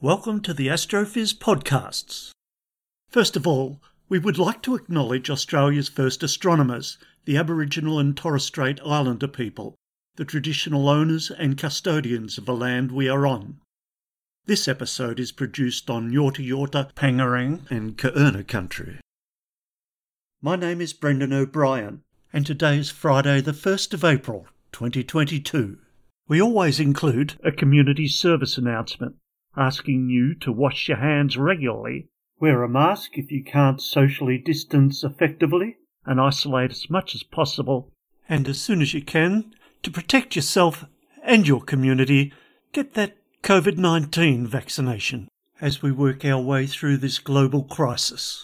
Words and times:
Welcome 0.00 0.40
to 0.42 0.54
the 0.54 0.68
Astrophiz 0.68 1.34
podcasts. 1.34 2.30
First 3.10 3.34
of 3.34 3.44
all, 3.44 3.82
we 4.08 4.20
would 4.20 4.38
like 4.38 4.62
to 4.62 4.76
acknowledge 4.76 5.28
Australia's 5.28 5.88
first 5.88 6.22
astronomers, 6.22 6.96
the 7.24 7.36
Aboriginal 7.36 7.98
and 7.98 8.16
Torres 8.16 8.44
Strait 8.44 8.78
Islander 8.86 9.26
people, 9.26 9.74
the 10.14 10.24
traditional 10.24 10.88
owners 10.88 11.32
and 11.32 11.58
custodians 11.58 12.38
of 12.38 12.46
the 12.46 12.54
land 12.54 12.92
we 12.92 13.08
are 13.08 13.26
on. 13.26 13.58
This 14.46 14.68
episode 14.68 15.18
is 15.18 15.32
produced 15.32 15.88
on 15.88 16.12
Yorta 16.12 16.46
Yorta, 16.46 16.92
Pangarang, 16.92 17.62
and 17.70 17.96
Kaurna 17.96 18.46
country. 18.46 19.00
My 20.42 20.54
name 20.54 20.82
is 20.82 20.92
Brendan 20.92 21.32
O'Brien, 21.32 22.02
and 22.30 22.44
today 22.44 22.76
is 22.76 22.90
Friday, 22.90 23.40
the 23.40 23.52
1st 23.52 23.94
of 23.94 24.04
April, 24.04 24.46
2022. 24.72 25.78
We 26.28 26.42
always 26.42 26.78
include 26.78 27.36
a 27.42 27.52
community 27.52 28.06
service 28.06 28.58
announcement 28.58 29.16
asking 29.56 30.10
you 30.10 30.34
to 30.40 30.52
wash 30.52 30.88
your 30.88 30.98
hands 30.98 31.38
regularly, 31.38 32.08
wear 32.38 32.62
a 32.62 32.68
mask 32.68 33.12
if 33.16 33.32
you 33.32 33.42
can't 33.42 33.80
socially 33.80 34.36
distance 34.36 35.02
effectively, 35.02 35.78
and 36.04 36.20
isolate 36.20 36.70
as 36.70 36.90
much 36.90 37.14
as 37.14 37.22
possible, 37.22 37.94
and 38.28 38.46
as 38.46 38.60
soon 38.60 38.82
as 38.82 38.92
you 38.92 39.00
can, 39.00 39.54
to 39.82 39.90
protect 39.90 40.36
yourself 40.36 40.84
and 41.22 41.48
your 41.48 41.62
community, 41.62 42.30
get 42.72 42.92
that 42.92 43.16
COVID 43.44 43.76
19 43.76 44.46
vaccination 44.46 45.28
as 45.60 45.82
we 45.82 45.92
work 45.92 46.24
our 46.24 46.40
way 46.40 46.66
through 46.66 46.96
this 46.96 47.18
global 47.18 47.62
crisis. 47.62 48.42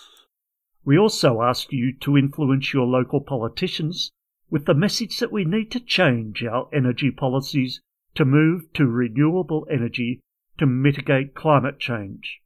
We 0.84 0.98
also 0.98 1.40
ask 1.40 1.72
you 1.72 1.94
to 2.02 2.18
influence 2.18 2.74
your 2.74 2.84
local 2.84 3.22
politicians 3.22 4.10
with 4.50 4.66
the 4.66 4.74
message 4.74 5.18
that 5.18 5.32
we 5.32 5.46
need 5.46 5.70
to 5.70 5.80
change 5.80 6.44
our 6.44 6.68
energy 6.70 7.10
policies 7.10 7.80
to 8.14 8.26
move 8.26 8.70
to 8.74 8.84
renewable 8.84 9.66
energy 9.70 10.20
to 10.58 10.66
mitigate 10.66 11.34
climate 11.34 11.80
change. 11.80 12.40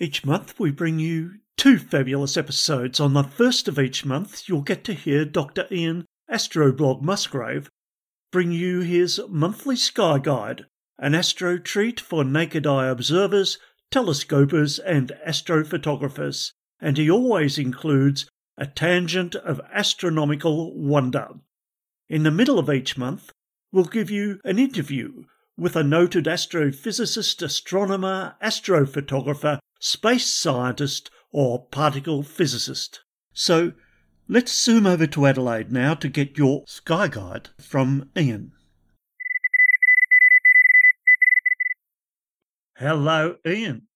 Each 0.00 0.24
month 0.24 0.58
we 0.58 0.72
bring 0.72 0.98
you 0.98 1.34
two 1.56 1.78
fabulous 1.78 2.36
episodes. 2.36 2.98
On 2.98 3.14
the 3.14 3.22
first 3.22 3.68
of 3.68 3.78
each 3.78 4.04
month, 4.04 4.48
you'll 4.48 4.62
get 4.62 4.82
to 4.82 4.94
hear 4.94 5.24
Dr. 5.24 5.68
Ian 5.70 6.06
Astroblog 6.28 7.02
Musgrave 7.02 7.70
bring 8.32 8.50
you 8.50 8.80
his 8.80 9.20
monthly 9.28 9.76
sky 9.76 10.18
guide, 10.18 10.66
an 10.98 11.14
astro 11.14 11.58
treat 11.58 12.00
for 12.00 12.24
naked 12.24 12.66
eye 12.66 12.88
observers, 12.88 13.58
telescopers, 13.90 14.78
and 14.78 15.12
astrophotographers, 15.26 16.52
and 16.80 16.96
he 16.96 17.10
always 17.10 17.58
includes 17.58 18.28
a 18.56 18.66
tangent 18.66 19.34
of 19.36 19.60
astronomical 19.72 20.74
wonder. 20.76 21.28
In 22.08 22.24
the 22.24 22.30
middle 22.30 22.58
of 22.58 22.70
each 22.70 22.98
month, 22.98 23.32
we'll 23.70 23.84
give 23.84 24.10
you 24.10 24.40
an 24.44 24.58
interview 24.58 25.24
with 25.56 25.76
a 25.76 25.84
noted 25.84 26.24
astrophysicist, 26.24 27.42
astronomer, 27.42 28.34
astrophotographer, 28.42 29.58
space 29.80 30.26
scientist, 30.26 31.10
or 31.30 31.66
particle 31.66 32.22
physicist. 32.22 33.00
So 33.32 33.72
let's 34.28 34.52
zoom 34.52 34.86
over 34.86 35.06
to 35.06 35.26
Adelaide 35.26 35.70
now 35.70 35.94
to 35.94 36.08
get 36.08 36.38
your 36.38 36.64
sky 36.66 37.08
guide 37.08 37.50
from 37.60 38.10
Ian. 38.16 38.52
Hello, 42.78 43.34
Ian. 43.44 43.88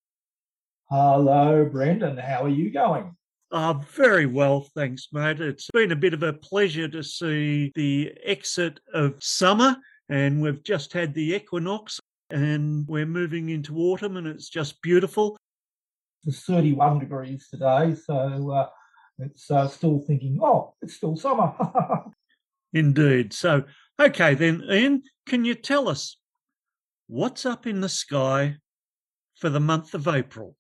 Hello, 0.90 1.64
Brendan. 1.70 2.16
How 2.16 2.42
are 2.42 2.48
you 2.48 2.68
going? 2.72 3.14
Ah, 3.52 3.74
very 3.74 4.26
well, 4.26 4.66
thanks, 4.74 5.06
mate. 5.12 5.40
It's 5.40 5.70
been 5.72 5.92
a 5.92 5.96
bit 5.96 6.14
of 6.14 6.24
a 6.24 6.32
pleasure 6.32 6.88
to 6.88 7.00
see 7.04 7.70
the 7.76 8.12
exit 8.24 8.80
of 8.92 9.22
summer, 9.22 9.76
and 10.08 10.42
we've 10.42 10.64
just 10.64 10.92
had 10.92 11.14
the 11.14 11.32
equinox, 11.32 12.00
and 12.30 12.84
we're 12.88 13.06
moving 13.06 13.50
into 13.50 13.78
autumn, 13.78 14.16
and 14.16 14.26
it's 14.26 14.48
just 14.48 14.82
beautiful. 14.82 15.36
It's 16.24 16.40
31 16.40 16.98
degrees 16.98 17.46
today, 17.48 17.94
so 17.94 18.50
uh, 18.50 18.68
it's 19.20 19.48
uh, 19.48 19.68
still 19.68 20.00
thinking, 20.00 20.40
oh, 20.42 20.74
it's 20.82 20.94
still 20.94 21.14
summer. 21.14 21.54
Indeed. 22.72 23.32
So, 23.32 23.62
okay, 24.00 24.34
then, 24.34 24.64
Ian, 24.68 25.04
can 25.28 25.44
you 25.44 25.54
tell 25.54 25.88
us 25.88 26.16
what's 27.06 27.46
up 27.46 27.68
in 27.68 27.80
the 27.80 27.88
sky 27.88 28.56
for 29.42 29.50
the 29.50 29.58
month 29.58 29.92
of 29.92 30.06
April? 30.06 30.56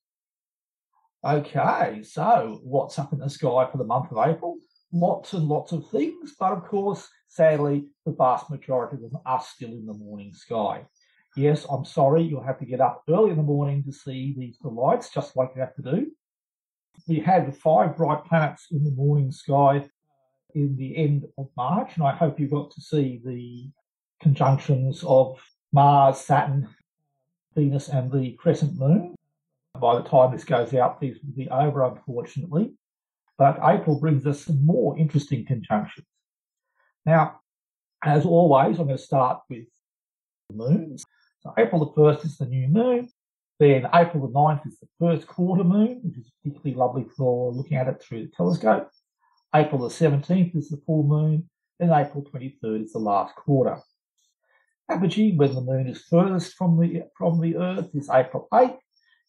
okay, 1.24 2.02
so 2.02 2.58
what's 2.64 2.98
up 2.98 3.12
in 3.12 3.20
the 3.20 3.30
sky 3.30 3.68
for 3.70 3.78
the 3.78 3.84
month 3.84 4.10
of 4.10 4.18
April? 4.28 4.56
Lots 4.92 5.34
and 5.34 5.46
lots 5.46 5.70
of 5.70 5.88
things, 5.88 6.34
but 6.36 6.50
of 6.50 6.64
course, 6.64 7.08
sadly, 7.28 7.84
the 8.04 8.10
vast 8.10 8.50
majority 8.50 8.96
of 8.96 9.02
them 9.02 9.20
are 9.24 9.40
still 9.40 9.70
in 9.70 9.86
the 9.86 9.94
morning 9.94 10.34
sky. 10.34 10.84
Yes, 11.36 11.64
I'm 11.70 11.84
sorry, 11.84 12.22
you'll 12.24 12.42
have 12.42 12.58
to 12.58 12.64
get 12.64 12.80
up 12.80 13.04
early 13.08 13.30
in 13.30 13.36
the 13.36 13.44
morning 13.44 13.84
to 13.84 13.92
see 13.92 14.34
these 14.36 14.58
delights, 14.58 15.10
just 15.10 15.36
like 15.36 15.52
you 15.54 15.60
have 15.60 15.76
to 15.76 15.82
do. 15.82 16.10
We 17.06 17.20
had 17.20 17.56
five 17.56 17.96
bright 17.96 18.24
planets 18.24 18.66
in 18.72 18.82
the 18.82 18.90
morning 18.90 19.30
sky 19.30 19.88
in 20.56 20.74
the 20.74 20.96
end 20.96 21.26
of 21.38 21.50
March, 21.56 21.92
and 21.94 22.04
I 22.04 22.16
hope 22.16 22.40
you 22.40 22.48
got 22.48 22.72
to 22.72 22.80
see 22.80 23.22
the 23.24 23.70
conjunctions 24.20 25.04
of 25.06 25.40
Mars, 25.72 26.18
Saturn, 26.18 26.68
Venus, 27.54 27.88
and 27.88 28.10
the 28.10 28.32
crescent 28.32 28.78
moon. 28.78 29.14
By 29.80 29.96
the 29.96 30.08
time 30.08 30.32
this 30.32 30.44
goes 30.44 30.74
out, 30.74 31.00
these 31.00 31.16
will 31.22 31.34
be 31.34 31.48
over, 31.50 31.84
unfortunately. 31.84 32.74
But 33.38 33.58
April 33.62 33.98
brings 33.98 34.26
us 34.26 34.44
some 34.44 34.64
more 34.64 34.98
interesting 34.98 35.44
conjunctions. 35.46 36.06
Now, 37.04 37.40
as 38.04 38.24
always, 38.24 38.78
I'm 38.78 38.86
going 38.86 38.98
to 38.98 39.02
start 39.02 39.40
with 39.48 39.66
the 40.48 40.56
moons. 40.56 41.04
So 41.40 41.52
April 41.58 41.84
the 41.84 42.00
1st 42.00 42.24
is 42.24 42.36
the 42.38 42.46
new 42.46 42.68
moon. 42.68 43.08
Then 43.58 43.88
April 43.94 44.26
the 44.26 44.32
9th 44.32 44.66
is 44.66 44.78
the 44.78 44.88
first 44.98 45.26
quarter 45.26 45.64
moon, 45.64 46.00
which 46.02 46.18
is 46.18 46.30
particularly 46.42 46.76
lovely 46.76 47.06
for 47.16 47.52
looking 47.52 47.76
at 47.76 47.88
it 47.88 48.02
through 48.02 48.24
the 48.24 48.32
telescope. 48.36 48.90
April 49.54 49.80
the 49.80 49.94
17th 49.94 50.56
is 50.56 50.68
the 50.68 50.80
full 50.86 51.02
moon. 51.02 51.48
Then 51.78 51.92
April 51.92 52.24
23rd 52.24 52.84
is 52.84 52.92
the 52.92 52.98
last 52.98 53.34
quarter. 53.34 53.78
Apogee, 54.92 55.34
when 55.34 55.54
the 55.54 55.60
moon 55.62 55.88
is 55.88 56.02
furthest 56.02 56.52
from 56.54 56.78
the 56.78 57.04
from 57.16 57.40
the 57.40 57.56
Earth, 57.56 57.88
is 57.94 58.10
April 58.10 58.46
8th, 58.52 58.76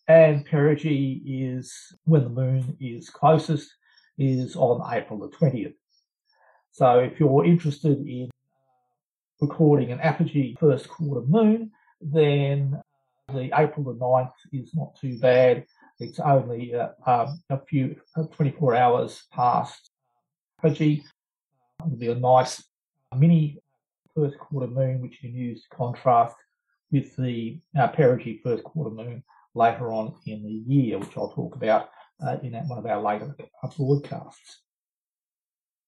and 0.09 0.45
perigee 0.45 1.21
is 1.25 1.73
when 2.03 2.23
the 2.23 2.29
moon 2.29 2.75
is 2.81 3.09
closest, 3.09 3.73
is 4.17 4.57
on 4.57 4.81
April 4.93 5.19
the 5.19 5.29
20th. 5.29 5.75
So 6.71 6.99
if 6.99 7.17
you're 7.17 7.45
interested 7.45 7.97
in 8.05 8.29
recording 9.39 9.91
an 9.91 10.01
apogee 10.01 10.57
first 10.59 10.89
quarter 10.89 11.25
moon, 11.25 11.71
then 12.01 12.81
the 13.29 13.49
April 13.57 13.85
the 13.85 13.93
9th 13.93 14.33
is 14.51 14.75
not 14.75 14.99
too 14.99 15.17
bad. 15.19 15.65
It's 15.99 16.19
only 16.19 16.75
uh, 16.75 16.89
um, 17.07 17.41
a 17.49 17.59
few, 17.59 17.95
uh, 18.17 18.23
24 18.23 18.75
hours 18.75 19.23
past 19.31 19.91
apogee. 20.59 21.03
It'll 21.79 21.97
be 21.97 22.07
a 22.07 22.15
nice 22.15 22.61
mini 23.15 23.59
first 24.15 24.37
quarter 24.39 24.67
moon, 24.67 25.01
which 25.01 25.21
you 25.21 25.29
can 25.29 25.37
use 25.37 25.63
to 25.63 25.75
contrast 25.75 26.35
with 26.91 27.15
the 27.15 27.59
uh, 27.77 27.87
perigee 27.89 28.41
first 28.43 28.63
quarter 28.63 28.93
moon 28.93 29.23
later 29.55 29.91
on 29.91 30.13
in 30.25 30.43
the 30.43 30.73
year, 30.73 30.99
which 30.99 31.15
I'll 31.17 31.31
talk 31.31 31.55
about 31.55 31.89
uh, 32.25 32.37
in 32.43 32.53
one 32.67 32.77
of 32.77 32.85
our 32.85 33.01
later 33.01 33.35
broadcasts. 33.77 34.61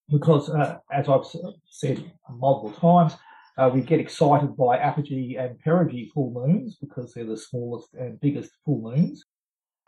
Because, 0.10 0.50
uh, 0.50 0.78
as 0.92 1.10
I've 1.10 1.26
said 1.68 2.12
multiple 2.30 2.72
times, 2.80 3.20
uh, 3.58 3.72
we 3.74 3.82
get 3.82 4.00
excited 4.00 4.56
by 4.58 4.78
apogee 4.78 5.38
and 5.38 5.60
perigee 5.64 6.12
full 6.12 6.32
moons 6.32 6.78
because 6.80 7.14
they're 7.14 7.26
the 7.26 7.38
smallest 7.38 7.94
and 7.94 8.20
biggest 8.20 8.52
full 8.66 8.82
moons, 8.82 9.24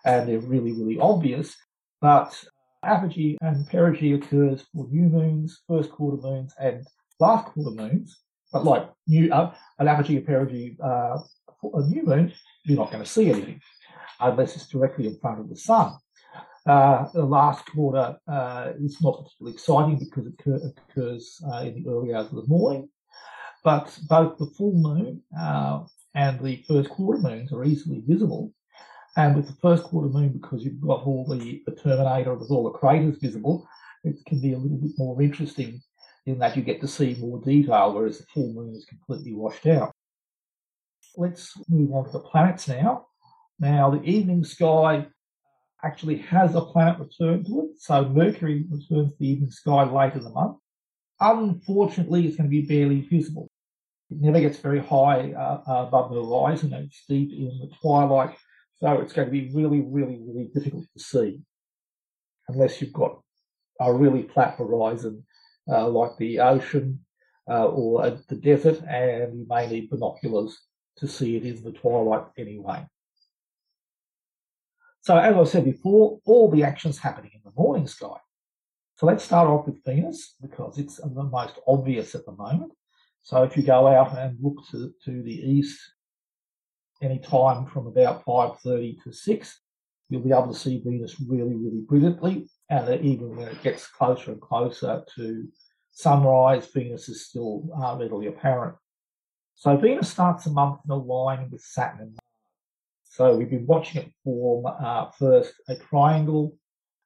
and 0.05 0.27
they're 0.27 0.39
really, 0.39 0.71
really 0.71 0.97
obvious. 0.99 1.55
But 2.01 2.33
apogee 2.83 3.37
and 3.41 3.67
perigee 3.69 4.13
occurs 4.13 4.63
for 4.73 4.87
new 4.89 5.09
moons, 5.09 5.61
first 5.67 5.91
quarter 5.91 6.21
moons, 6.21 6.53
and 6.59 6.85
last 7.19 7.47
quarter 7.47 7.75
moons, 7.75 8.17
but 8.51 8.65
like 8.65 8.89
new 9.07 9.31
uh, 9.31 9.53
an 9.79 9.87
apogee, 9.87 10.19
perigee, 10.19 10.77
uh, 10.83 11.17
a 11.73 11.81
new 11.81 12.03
moon, 12.03 12.33
you're 12.63 12.77
not 12.77 12.91
going 12.91 13.03
to 13.03 13.09
see 13.09 13.29
anything 13.29 13.61
unless 14.19 14.55
it's 14.55 14.67
directly 14.67 15.07
in 15.07 15.17
front 15.19 15.39
of 15.39 15.49
the 15.49 15.55
sun. 15.55 15.93
Uh, 16.65 17.07
the 17.13 17.23
last 17.23 17.65
quarter 17.67 18.17
uh, 18.27 18.73
is 18.81 19.01
not 19.01 19.23
particularly 19.23 19.53
exciting 19.53 19.97
because 19.97 20.27
it 20.27 20.33
occur, 20.39 20.73
occurs 20.89 21.41
uh, 21.49 21.59
in 21.59 21.81
the 21.81 21.89
early 21.89 22.13
hours 22.13 22.27
of 22.27 22.35
the 22.35 22.47
morning, 22.47 22.89
but 23.63 23.97
both 24.09 24.37
the 24.37 24.51
full 24.57 24.73
moon 24.73 25.21
uh, 25.39 25.83
and 26.15 26.39
the 26.41 26.61
first 26.67 26.89
quarter 26.89 27.21
moons 27.21 27.53
are 27.53 27.63
easily 27.63 28.03
visible. 28.05 28.51
And 29.15 29.35
with 29.35 29.47
the 29.47 29.55
first 29.61 29.83
quarter 29.83 30.09
moon, 30.09 30.29
because 30.29 30.63
you've 30.63 30.81
got 30.81 31.03
all 31.03 31.25
the, 31.25 31.63
the 31.65 31.75
terminator 31.75 32.35
with 32.35 32.51
all 32.51 32.65
the 32.65 32.77
craters 32.77 33.17
visible, 33.17 33.67
it 34.03 34.17
can 34.25 34.41
be 34.41 34.53
a 34.53 34.57
little 34.57 34.77
bit 34.77 34.91
more 34.97 35.21
interesting 35.21 35.81
in 36.27 36.39
that 36.39 36.57
you 36.57 36.61
get 36.61 36.81
to 36.81 36.87
see 36.87 37.15
more 37.19 37.39
detail, 37.41 37.93
whereas 37.93 38.19
the 38.19 38.25
full 38.33 38.51
moon 38.53 38.75
is 38.75 38.85
completely 38.85 39.33
washed 39.33 39.65
out. 39.65 39.93
Let's 41.15 41.53
move 41.69 41.93
on 41.93 42.05
to 42.05 42.11
the 42.11 42.19
planets 42.19 42.67
now. 42.67 43.07
Now, 43.59 43.89
the 43.89 44.03
evening 44.03 44.43
sky 44.43 45.07
actually 45.83 46.17
has 46.17 46.53
a 46.53 46.61
planet 46.61 46.99
return 46.99 47.45
to 47.45 47.61
it. 47.61 47.79
So 47.79 48.09
Mercury 48.09 48.65
returns 48.69 49.11
to 49.11 49.17
the 49.19 49.27
evening 49.27 49.51
sky 49.51 49.83
late 49.83 50.13
in 50.13 50.23
the 50.23 50.29
month. 50.29 50.57
Unfortunately, 51.19 52.27
it's 52.27 52.35
going 52.35 52.49
to 52.49 52.61
be 52.61 52.67
barely 52.67 53.01
visible. 53.01 53.49
It 54.11 54.17
never 54.19 54.41
gets 54.41 54.59
very 54.59 54.79
high 54.79 55.31
uh, 55.31 55.61
above 55.87 56.13
the 56.13 56.23
horizon. 56.23 56.73
It's 56.73 57.03
deep 57.07 57.31
in 57.31 57.57
the 57.59 57.73
twilight. 57.81 58.35
So 58.79 58.99
it's 58.99 59.13
going 59.13 59.27
to 59.27 59.31
be 59.31 59.49
really, 59.55 59.81
really, 59.81 60.19
really 60.21 60.49
difficult 60.53 60.85
to 60.95 61.03
see 61.03 61.39
unless 62.49 62.81
you've 62.81 62.93
got 62.93 63.19
a 63.79 63.93
really 63.93 64.23
flat 64.23 64.55
horizon 64.57 65.23
uh, 65.69 65.87
like 65.87 66.17
the 66.17 66.39
ocean 66.39 66.99
uh, 67.49 67.65
or 67.65 68.09
the 68.27 68.35
desert, 68.35 68.81
and 68.87 69.39
you 69.39 69.45
may 69.47 69.67
need 69.67 69.89
binoculars 69.89 70.57
to 70.97 71.07
see 71.07 71.37
it 71.37 71.45
in 71.45 71.63
the 71.63 71.71
twilight 71.71 72.25
anyway. 72.37 72.85
So, 75.01 75.17
as 75.17 75.35
I 75.35 75.43
said 75.45 75.65
before, 75.65 76.19
all 76.25 76.51
the 76.51 76.63
action's 76.63 76.97
happening 76.97 77.31
in 77.33 77.41
the 77.43 77.51
morning 77.55 77.87
sky. 77.87 78.17
So 78.97 79.05
let's 79.05 79.23
start 79.23 79.47
off 79.47 79.67
with 79.67 79.83
Venus 79.85 80.33
because 80.41 80.79
it's 80.79 80.97
the 80.97 81.23
most 81.23 81.59
obvious 81.67 82.15
at 82.15 82.25
the 82.25 82.31
moment. 82.31 82.73
So 83.21 83.43
if 83.43 83.55
you 83.55 83.61
go 83.61 83.87
out 83.87 84.17
and 84.17 84.37
look 84.41 84.67
to, 84.71 84.91
to 85.05 85.21
the 85.21 85.35
east 85.35 85.79
any 87.01 87.19
time 87.19 87.67
from 87.67 87.85
about 87.85 88.25
5.30 88.25 89.03
to 89.03 89.11
6, 89.11 89.61
you'll 90.09 90.23
be 90.23 90.31
able 90.31 90.47
to 90.47 90.59
see 90.59 90.81
Venus 90.83 91.15
really, 91.19 91.53
really 91.53 91.81
brilliantly. 91.87 92.49
And 92.69 93.03
even 93.05 93.35
when 93.35 93.47
it 93.47 93.63
gets 93.63 93.87
closer 93.87 94.31
and 94.31 94.41
closer 94.41 95.03
to 95.15 95.47
sunrise, 95.91 96.67
Venus 96.67 97.07
is 97.09 97.25
still 97.27 97.69
uh, 97.81 97.95
readily 97.97 98.27
apparent. 98.27 98.75
So 99.55 99.75
Venus 99.77 100.09
starts 100.09 100.43
the 100.43 100.51
month 100.51 100.81
in 100.85 100.91
a 100.91 100.95
line 100.95 101.49
with 101.49 101.61
Saturn 101.61 102.01
and 102.01 102.09
Mars. 102.11 102.19
So 103.03 103.35
we've 103.35 103.49
been 103.49 103.65
watching 103.65 104.03
it 104.03 104.11
form 104.23 104.65
uh, 104.65 105.09
first 105.11 105.53
a 105.67 105.75
triangle 105.75 106.55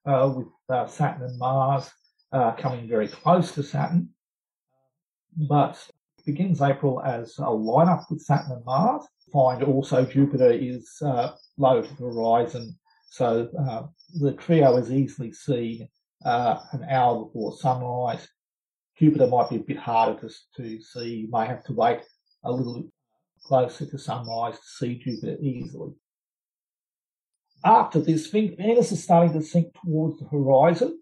uh, 0.06 0.34
with 0.36 0.48
uh, 0.70 0.88
Saturn 0.88 1.24
and 1.24 1.40
Mars 1.40 1.90
uh, 2.32 2.52
coming 2.54 2.90
very 2.90 3.08
close 3.08 3.54
to 3.54 3.64
Saturn, 3.64 4.10
but 5.38 5.78
begins 6.26 6.62
April 6.62 7.02
as 7.04 7.38
a 7.38 7.44
lineup 7.44 8.06
with 8.10 8.22
Saturn 8.22 8.52
and 8.52 8.66
Mars. 8.66 9.06
Find 9.32 9.64
also 9.64 10.06
Jupiter 10.06 10.52
is 10.52 10.92
uh, 11.06 11.32
low 11.58 11.82
to 11.82 11.96
the 11.96 12.04
horizon, 12.04 12.78
so 13.12 13.50
uh, 13.60 13.88
the 14.22 14.32
trio 14.32 14.78
is 14.78 14.90
easily 14.90 15.34
seen 15.34 15.90
uh, 16.24 16.60
an 16.72 16.86
hour 16.90 17.26
before 17.26 17.54
sunrise. 17.58 18.26
Jupiter 18.98 19.28
might 19.28 19.50
be 19.50 19.58
a 19.58 19.60
bit 19.60 19.78
harder 19.78 20.18
to, 20.22 20.30
to 20.56 20.82
see. 20.82 21.16
You 21.16 21.30
may 21.30 21.46
have 21.46 21.62
to 21.66 21.74
wait 21.74 22.00
a 22.46 22.52
little 22.52 22.86
closer 23.44 23.86
to 23.86 23.98
sunrise 23.98 24.56
to 24.56 24.66
see 24.66 24.98
Jupiter 24.98 25.36
easily. 25.42 25.92
After 27.66 28.00
this, 28.00 28.28
Venus 28.28 28.94
is 28.94 29.04
starting 29.04 29.34
to 29.34 29.46
sink 29.46 29.76
towards 29.84 30.20
the 30.20 30.30
horizon, 30.30 30.98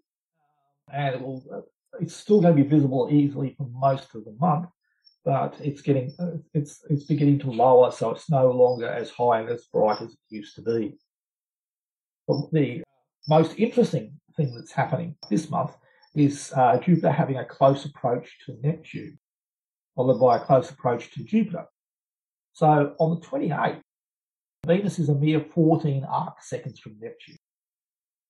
and 0.92 1.14
it 1.14 1.22
will, 1.22 1.44
uh, 1.54 1.60
it's 2.00 2.16
still 2.16 2.40
going 2.40 2.56
to 2.56 2.62
be 2.64 2.68
visible 2.68 3.08
easily 3.12 3.54
for 3.56 3.68
most 3.72 4.12
of 4.16 4.24
the 4.24 4.34
month, 4.40 4.66
but 5.24 5.54
it's 5.62 5.80
getting 5.80 6.12
uh, 6.18 6.38
it's 6.54 6.84
it's 6.90 7.04
beginning 7.04 7.38
to 7.38 7.52
lower, 7.52 7.92
so 7.92 8.10
it's 8.10 8.28
no 8.28 8.50
longer 8.50 8.88
as 8.88 9.10
high 9.10 9.40
and 9.40 9.48
as 9.48 9.66
bright 9.72 10.02
as 10.02 10.10
it 10.10 10.18
used 10.28 10.56
to 10.56 10.62
be. 10.62 10.98
The 12.52 12.82
most 13.28 13.58
interesting 13.58 14.18
thing 14.36 14.54
that's 14.54 14.72
happening 14.72 15.16
this 15.28 15.50
month 15.50 15.72
is 16.14 16.52
uh, 16.56 16.78
Jupiter 16.78 17.10
having 17.10 17.36
a 17.36 17.44
close 17.44 17.84
approach 17.84 18.38
to 18.46 18.56
Neptune, 18.62 19.18
followed 19.96 20.18
by 20.18 20.36
a 20.36 20.40
close 20.40 20.70
approach 20.70 21.12
to 21.12 21.24
Jupiter. 21.24 21.66
So 22.52 22.94
on 22.98 23.18
the 23.18 23.26
28th, 23.26 23.80
Venus 24.66 24.98
is 24.98 25.08
a 25.08 25.14
mere 25.14 25.40
14 25.40 26.04
arc 26.04 26.42
seconds 26.42 26.78
from 26.80 26.96
Neptune. 27.00 27.38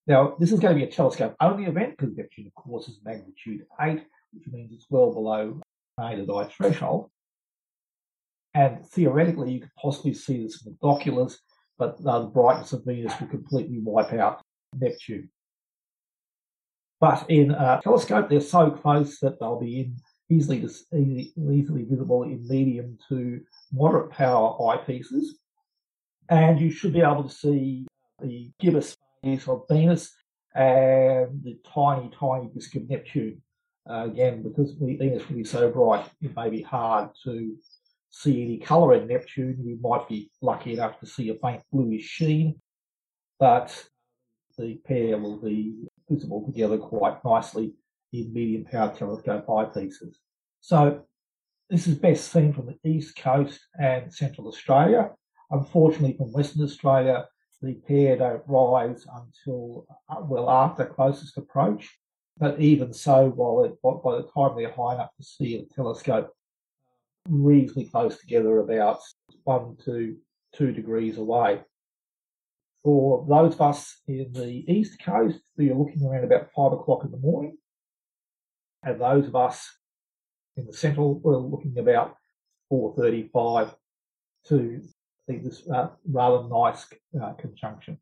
Now, 0.07 0.37
this 0.39 0.53
is 0.53 0.61
going 0.61 0.75
to 0.75 0.85
be 0.85 0.89
a 0.89 0.93
telescope 0.93 1.37
only 1.41 1.65
event 1.65 1.97
because 1.97 2.17
Neptune, 2.17 2.47
of 2.47 2.55
course, 2.55 2.89
is 2.89 3.01
magnitude 3.05 3.67
8, 3.81 4.03
which 4.33 4.47
means 4.51 4.73
it's 4.73 4.87
well 4.91 5.13
below 5.13 5.61
naked 5.99 6.31
eye 6.31 6.45
threshold. 6.45 7.11
And 8.55 8.85
theoretically, 8.87 9.53
you 9.53 9.61
could 9.61 9.75
possibly 9.81 10.15
see 10.15 10.43
this 10.43 10.65
in 10.67 10.77
binoculars, 10.81 11.39
but 11.81 11.97
uh, 12.07 12.19
the 12.21 12.27
brightness 12.27 12.75
of 12.75 12.85
Venus 12.85 13.19
will 13.19 13.29
completely 13.29 13.81
wipe 13.81 14.13
out 14.13 14.43
Neptune. 14.79 15.31
But 17.01 17.25
in 17.31 17.53
a 17.53 17.81
telescope, 17.83 18.29
they're 18.29 18.43
so 18.43 18.71
close 18.71 19.19
that 19.21 19.41
they'll 19.41 19.59
be 19.59 19.81
in 19.81 19.97
easily, 20.29 20.59
easily, 20.95 21.87
visible 21.89 22.25
in 22.25 22.47
medium 22.47 22.99
to 23.09 23.41
moderate 23.73 24.11
power 24.11 24.59
eyepieces. 24.61 25.25
And 26.29 26.61
you 26.61 26.71
should 26.71 26.93
be 26.93 27.01
able 27.01 27.25
to 27.25 27.35
see 27.35 27.87
the 28.23 28.51
gibbous 28.61 28.95
phase 29.25 29.49
of 29.49 29.65
Venus 29.69 30.15
and 30.55 31.43
the 31.43 31.59
tiny, 31.75 32.11
tiny 32.21 32.51
disk 32.55 32.75
of 32.77 32.91
Neptune. 32.91 33.41
Uh, 33.89 34.05
again, 34.05 34.43
because 34.43 34.73
Venus 34.79 35.27
will 35.27 35.37
be 35.37 35.45
so 35.45 35.71
bright, 35.71 36.05
it 36.21 36.37
may 36.37 36.51
be 36.51 36.61
hard 36.61 37.09
to 37.25 37.57
see 38.11 38.43
any 38.43 38.59
colour 38.59 38.95
in 38.95 39.09
Neptune. 39.09 39.57
You 39.63 39.79
might 39.81 40.09
be 40.09 40.31
lucky 40.43 40.75
enough 40.75 40.99
to 41.01 41.07
see 41.07 41.29
a 41.31 41.35
faint 41.35 41.63
bluish 41.73 42.05
sheen, 42.05 42.61
but 43.39 43.87
the 44.59 44.81
pair 44.87 45.17
will 45.17 45.39
be 45.39 45.75
visible 46.09 46.45
together 46.45 46.77
quite 46.77 47.25
nicely 47.25 47.75
in 48.13 48.33
medium 48.33 48.65
power 48.65 48.95
telescope 48.97 49.47
eyepieces. 49.47 50.17
So 50.61 51.05
this 51.71 51.87
is 51.87 51.95
best 51.95 52.33
seen 52.33 52.53
from 52.53 52.67
the 52.67 52.89
east 52.89 53.17
coast 53.17 53.61
and 53.79 54.13
central 54.13 54.49
Australia. 54.49 55.11
Unfortunately, 55.51 56.17
from 56.17 56.33
Western 56.33 56.65
Australia, 56.65 57.27
the 57.63 57.75
pair 57.87 58.17
don't 58.17 58.43
rise 58.47 59.07
until 59.15 59.87
uh, 60.09 60.21
well 60.23 60.51
after 60.51 60.85
closest 60.87 61.37
approach. 61.37 61.89
But 62.39 62.59
even 62.61 62.93
so, 62.93 63.29
while 63.29 63.65
it, 63.65 63.81
by 63.83 64.17
the 64.17 64.29
time 64.35 64.57
they're 64.57 64.73
high 64.73 64.95
enough 64.95 65.15
to 65.17 65.23
see 65.23 65.57
a 65.57 65.75
telescope, 65.75 66.35
reasonably 67.29 67.87
close 67.87 68.19
together, 68.19 68.59
about 68.59 69.01
one 69.45 69.77
to 69.85 70.17
two 70.55 70.73
degrees 70.73 71.19
away. 71.19 71.61
For 72.83 73.27
those 73.29 73.55
of 73.55 73.61
us 73.61 74.01
in 74.09 74.33
the 74.33 74.65
east 74.73 75.03
coast, 75.05 75.41
you're 75.57 75.75
looking 75.75 76.05
around 76.05 76.25
about 76.25 76.49
five 76.57 76.73
o'clock 76.73 77.05
in 77.05 77.11
the 77.11 77.19
morning. 77.19 77.59
And 78.83 79.01
those 79.01 79.27
of 79.27 79.37
us 79.37 79.69
in 80.57 80.67
the 80.67 80.73
central, 80.73 81.21
we're 81.21 81.37
looking 81.37 81.79
about 81.79 82.17
4.35 82.73 83.75
to 84.49 84.81
see 85.29 85.37
this 85.37 85.69
uh, 85.69 85.89
rather 86.11 86.49
nice 86.49 86.87
uh, 87.23 87.33
conjunction. 87.35 87.99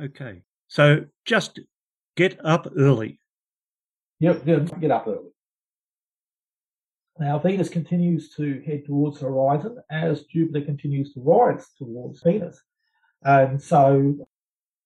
Okay. 0.00 0.42
So 0.68 1.06
just 1.24 1.58
get 2.16 2.38
up 2.44 2.70
early. 2.78 3.20
Yep, 4.20 4.44
get 4.80 4.90
up 4.90 5.06
early. 5.06 5.31
Now, 7.18 7.38
Venus 7.38 7.68
continues 7.68 8.30
to 8.36 8.62
head 8.66 8.84
towards 8.86 9.20
the 9.20 9.26
horizon 9.26 9.76
as 9.90 10.24
Jupiter 10.24 10.64
continues 10.64 11.12
to 11.14 11.20
rise 11.20 11.68
towards 11.78 12.22
Venus. 12.22 12.60
And 13.22 13.60
so 13.62 14.26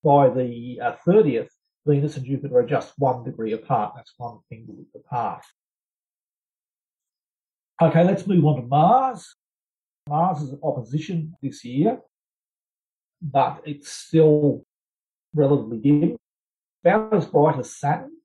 by 0.02 0.28
the 0.28 0.80
uh, 0.83 0.97
30th, 1.06 1.49
Venus 1.87 2.16
and 2.16 2.26
Jupiter 2.26 2.59
are 2.59 2.66
just 2.66 2.95
one 2.99 3.23
degree 3.25 3.52
apart. 3.52 3.92
That's 3.95 4.12
one 4.16 4.40
finger 4.49 4.73
apart. 4.95 5.45
Okay, 7.80 8.04
let's 8.04 8.26
move 8.26 8.45
on 8.45 8.56
to 8.56 8.66
Mars. 8.66 9.35
Mars 10.09 10.42
is 10.42 10.52
in 10.52 10.61
opposition 10.62 11.35
this 11.42 11.64
year, 11.64 12.00
but 13.23 13.62
it's 13.64 13.92
still 13.92 14.64
relatively 15.35 15.78
dim. 15.78 16.16
About 16.85 17.14
as 17.14 17.26
bright 17.26 17.59
as 17.59 17.76
Saturn. 17.76 18.15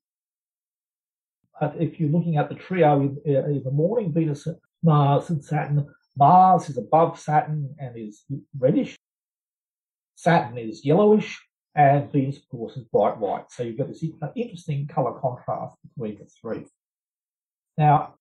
But 1.61 1.75
if 1.79 1.99
you're 1.99 2.09
looking 2.09 2.37
at 2.37 2.49
the 2.49 2.55
trio 2.55 3.01
in, 3.01 3.21
uh, 3.23 3.45
in 3.45 3.61
the 3.63 3.69
morning, 3.69 4.11
Venus, 4.11 4.47
Mars, 4.81 5.29
and 5.29 5.45
Saturn, 5.45 5.85
Mars 6.17 6.69
is 6.69 6.77
above 6.79 7.19
Saturn 7.19 7.75
and 7.77 7.95
is 7.95 8.23
reddish. 8.57 8.97
Saturn 10.15 10.57
is 10.57 10.83
yellowish, 10.83 11.39
and 11.75 12.11
Venus, 12.11 12.37
of 12.37 12.49
course, 12.49 12.77
is 12.77 12.83
bright 12.85 13.19
white. 13.19 13.51
So 13.51 13.61
you've 13.61 13.77
got 13.77 13.89
this 13.89 14.03
interesting 14.35 14.87
color 14.87 15.19
contrast 15.19 15.75
between 15.83 16.17
the 16.17 16.25
three. 16.25 16.65
Now, 17.77 18.15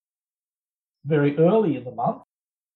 very 1.06 1.38
early 1.38 1.76
in 1.76 1.84
the 1.84 1.92
month, 1.92 2.22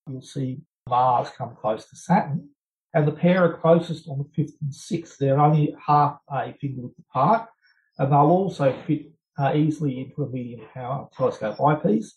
you'll 0.08 0.22
see 0.22 0.62
Mars 0.88 1.28
come 1.36 1.56
close 1.60 1.90
to 1.90 1.96
Saturn, 1.96 2.48
and 2.94 3.06
the 3.06 3.12
pair 3.12 3.44
are 3.44 3.58
closest 3.58 4.08
on 4.08 4.16
the 4.16 4.42
5th 4.42 4.54
and 4.62 4.72
6th. 4.72 5.18
They're 5.18 5.40
only 5.40 5.76
half 5.86 6.16
a 6.30 6.54
finger 6.54 6.80
width 6.80 6.98
apart, 7.10 7.50
and 7.98 8.10
they'll 8.10 8.20
also 8.20 8.74
fit 8.86 9.13
uh, 9.38 9.52
easily 9.54 10.00
into 10.00 10.22
a 10.22 10.28
medium 10.28 10.66
power 10.72 11.08
telescope 11.16 11.60
eyepiece. 11.60 12.14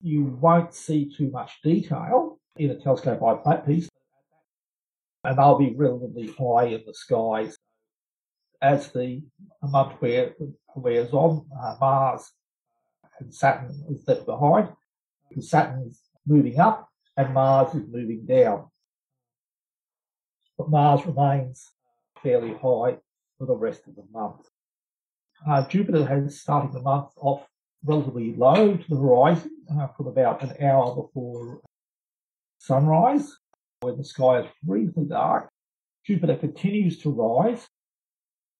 You 0.00 0.24
won't 0.24 0.74
see 0.74 1.10
too 1.10 1.30
much 1.30 1.60
detail 1.62 2.38
in 2.56 2.70
a 2.70 2.76
telescope 2.78 3.22
eyepiece, 3.46 3.88
and 5.24 5.38
they'll 5.38 5.58
be 5.58 5.74
relatively 5.76 6.28
high 6.38 6.66
in 6.66 6.82
the 6.86 6.94
skies. 6.94 7.56
As 8.62 8.90
the 8.92 9.22
month 9.62 10.00
wear, 10.00 10.34
wears 10.74 11.12
on, 11.12 11.46
uh, 11.60 11.76
Mars 11.80 12.32
and 13.18 13.34
Saturn 13.34 13.84
is 13.90 14.06
left 14.06 14.26
behind. 14.26 14.68
Saturn 15.40 15.86
is 15.88 16.00
moving 16.26 16.58
up 16.58 16.88
and 17.16 17.34
Mars 17.34 17.74
is 17.74 17.86
moving 17.90 18.24
down. 18.24 18.68
But 20.56 20.70
Mars 20.70 21.04
remains 21.04 21.72
fairly 22.22 22.52
high 22.52 22.98
for 23.38 23.46
the 23.46 23.56
rest 23.56 23.86
of 23.86 23.96
the 23.96 24.04
month. 24.12 24.48
Uh, 25.46 25.66
Jupiter 25.68 26.06
has 26.06 26.40
started 26.40 26.72
the 26.72 26.80
month 26.80 27.10
off 27.16 27.46
relatively 27.84 28.34
low 28.34 28.76
to 28.76 28.84
the 28.88 28.96
horizon 28.96 29.50
uh, 29.78 29.88
from 29.88 30.06
about 30.06 30.42
an 30.42 30.54
hour 30.66 30.94
before 30.94 31.60
sunrise, 32.58 33.30
when 33.80 33.98
the 33.98 34.04
sky 34.04 34.40
is 34.40 34.46
reasonably 34.66 35.04
dark. 35.04 35.50
Jupiter 36.06 36.36
continues 36.36 36.98
to 37.00 37.10
rise, 37.10 37.66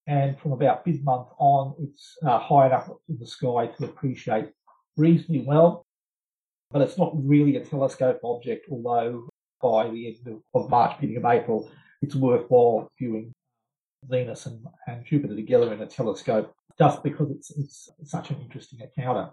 and 0.07 0.39
from 0.39 0.53
about 0.53 0.87
mid 0.87 1.03
month 1.03 1.29
on, 1.39 1.75
it's 1.81 2.19
uh, 2.27 2.39
high 2.39 2.67
enough 2.67 2.91
in 3.09 3.19
the 3.19 3.27
sky 3.27 3.67
to 3.67 3.85
appreciate 3.85 4.51
reasonably 4.99 5.45
well. 5.47 5.87
But 6.71 6.83
it's 6.83 6.99
not 6.99 7.13
really 7.15 7.57
a 7.57 7.65
telescope 7.65 8.21
object, 8.23 8.67
although 8.71 9.29
by 9.63 9.89
the 9.89 10.09
end 10.09 10.43
of 10.55 10.69
March, 10.69 11.01
beginning 11.01 11.25
of 11.25 11.31
April, 11.31 11.71
it's 12.03 12.15
worthwhile 12.15 12.91
viewing 12.99 13.33
Venus 14.09 14.47
and, 14.47 14.65
and 14.87 15.05
Jupiter 15.05 15.35
together 15.35 15.73
in 15.73 15.81
a 15.81 15.87
telescope 15.87 16.55
just 16.79 17.03
because 17.03 17.31
it's, 17.31 17.51
it's 17.59 17.91
such 18.05 18.31
an 18.31 18.41
interesting 18.41 18.81
encounter. 18.81 19.31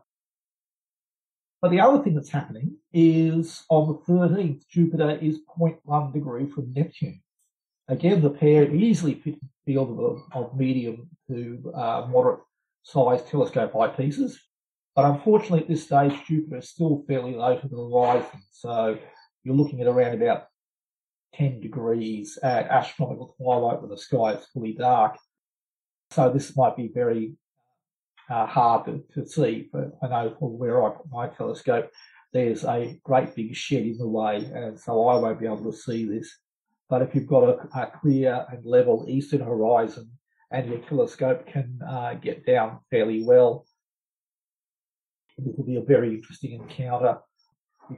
But 1.62 1.72
the 1.72 1.80
other 1.80 2.04
thing 2.04 2.16
that's 2.16 2.30
happening 2.30 2.78
is 2.92 3.64
on 3.70 3.88
the 3.88 4.12
13th, 4.12 4.68
Jupiter 4.68 5.12
is 5.22 5.40
0.1 5.60 6.14
degree 6.14 6.48
from 6.48 6.74
Neptune. 6.74 7.22
Again, 7.88 8.22
the 8.22 8.30
pair 8.30 8.74
easily 8.74 9.16
fit 9.16 9.40
the 9.40 9.48
field 9.66 10.00
of, 10.00 10.24
of 10.34 10.58
medium 10.58 11.10
to 11.28 11.72
uh, 11.76 12.08
moderate 12.10 12.40
sized 12.84 13.28
telescope 13.28 13.74
eyepieces. 13.74 14.38
But 14.96 15.06
unfortunately, 15.06 15.62
at 15.62 15.68
this 15.68 15.84
stage, 15.84 16.14
Jupiter 16.28 16.58
is 16.58 16.70
still 16.70 17.04
fairly 17.08 17.36
low 17.36 17.58
to 17.58 17.68
the 17.68 17.78
horizon. 17.78 18.42
So 18.52 18.98
you're 19.44 19.56
looking 19.56 19.82
at 19.82 19.88
around 19.88 20.22
about 20.22 20.48
10 21.36 21.62
degrees 21.62 22.38
at 22.44 22.68
astronomical 22.68 23.36
twilight 23.38 23.82
when 23.82 23.90
the 23.90 23.98
sky 23.98 24.34
is 24.34 24.46
fully 24.54 24.74
dark. 24.74 25.18
So 26.12 26.30
this 26.32 26.56
might 26.58 26.76
be 26.76 26.92
very 26.94 27.34
uh, 28.30 28.46
hard 28.46 28.86
to, 28.86 29.04
to, 29.14 29.28
see. 29.28 29.70
But 29.72 29.92
I 30.04 30.08
know 30.08 30.36
from 30.38 30.58
where 30.58 30.84
I 30.84 30.90
put 30.90 31.10
my 31.10 31.28
telescope, 31.28 31.90
there's 32.34 32.64
a 32.64 33.00
great 33.04 33.36
big 33.36 33.56
shed 33.56 33.84
in 33.84 33.98
the 33.98 34.08
way, 34.08 34.38
and 34.38 34.80
so 34.80 35.08
I 35.08 35.18
won't 35.18 35.40
be 35.40 35.46
able 35.46 35.72
to 35.72 35.78
see 35.78 36.06
this. 36.06 36.38
But 36.90 37.02
if 37.02 37.16
you've 37.16 37.28
got 37.28 37.44
a, 37.44 37.80
a 37.80 37.92
clear 38.00 38.46
and 38.52 38.66
level 38.66 39.06
eastern 39.08 39.42
horizon 39.42 40.12
and 40.52 40.70
your 40.70 40.80
telescope 40.80 41.48
can 41.48 41.80
uh, 41.88 42.16
get 42.16 42.46
down 42.46 42.80
fairly 42.90 43.24
well, 43.24 43.66
this 45.38 45.56
will 45.58 45.66
be 45.66 45.78
a 45.78 45.82
very 45.82 46.16
interesting 46.16 46.54
encounter. 46.54 47.20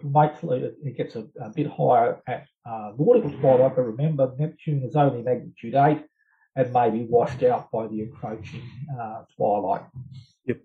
Wait 0.02 0.32
it 0.84 0.98
gets 0.98 1.16
a, 1.16 1.26
a 1.42 1.50
bit 1.50 1.68
higher 1.68 2.22
at 2.28 2.48
uh, 2.66 2.92
nautical 2.98 3.32
twilight, 3.40 3.76
but 3.76 3.84
remember 3.84 4.34
Neptune 4.38 4.84
is 4.84 4.96
only 4.96 5.22
magnitude 5.22 5.76
8 5.76 6.04
and 6.56 6.74
may 6.74 6.90
be 6.90 7.04
washed 7.04 7.44
out 7.44 7.72
by 7.72 7.88
the 7.88 8.02
encroaching 8.02 8.64
uh, 9.00 9.24
twilight. 9.36 9.84
Yep. 10.46 10.58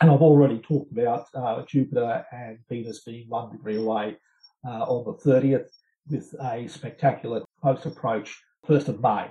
And 0.00 0.10
I've 0.10 0.22
already 0.22 0.58
talked 0.58 0.92
about 0.92 1.26
uh, 1.34 1.62
Jupiter 1.66 2.24
and 2.32 2.58
Venus 2.68 3.02
being 3.04 3.28
one 3.28 3.50
degree 3.50 3.76
away 3.76 4.16
uh, 4.66 4.82
on 4.82 5.04
the 5.04 5.30
30th 5.30 5.68
with 6.08 6.34
a 6.40 6.68
spectacular 6.68 7.42
close 7.60 7.86
approach 7.86 8.42
1st 8.68 8.88
of 8.88 9.00
May. 9.00 9.30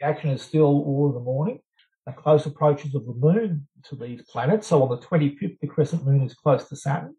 The 0.00 0.06
action 0.06 0.30
is 0.30 0.42
still 0.42 0.64
all 0.64 1.08
in 1.08 1.14
the 1.14 1.20
morning 1.20 1.60
the 2.06 2.12
close 2.12 2.46
approaches 2.46 2.94
of 2.94 3.06
the 3.06 3.14
moon 3.14 3.66
to 3.84 3.96
these 3.96 4.22
planets. 4.22 4.66
So 4.68 4.82
on 4.82 4.90
the 4.90 5.06
25th, 5.06 5.58
the 5.60 5.68
crescent 5.68 6.04
moon 6.04 6.22
is 6.22 6.34
close 6.34 6.68
to 6.68 6.76
Saturn. 6.76 7.14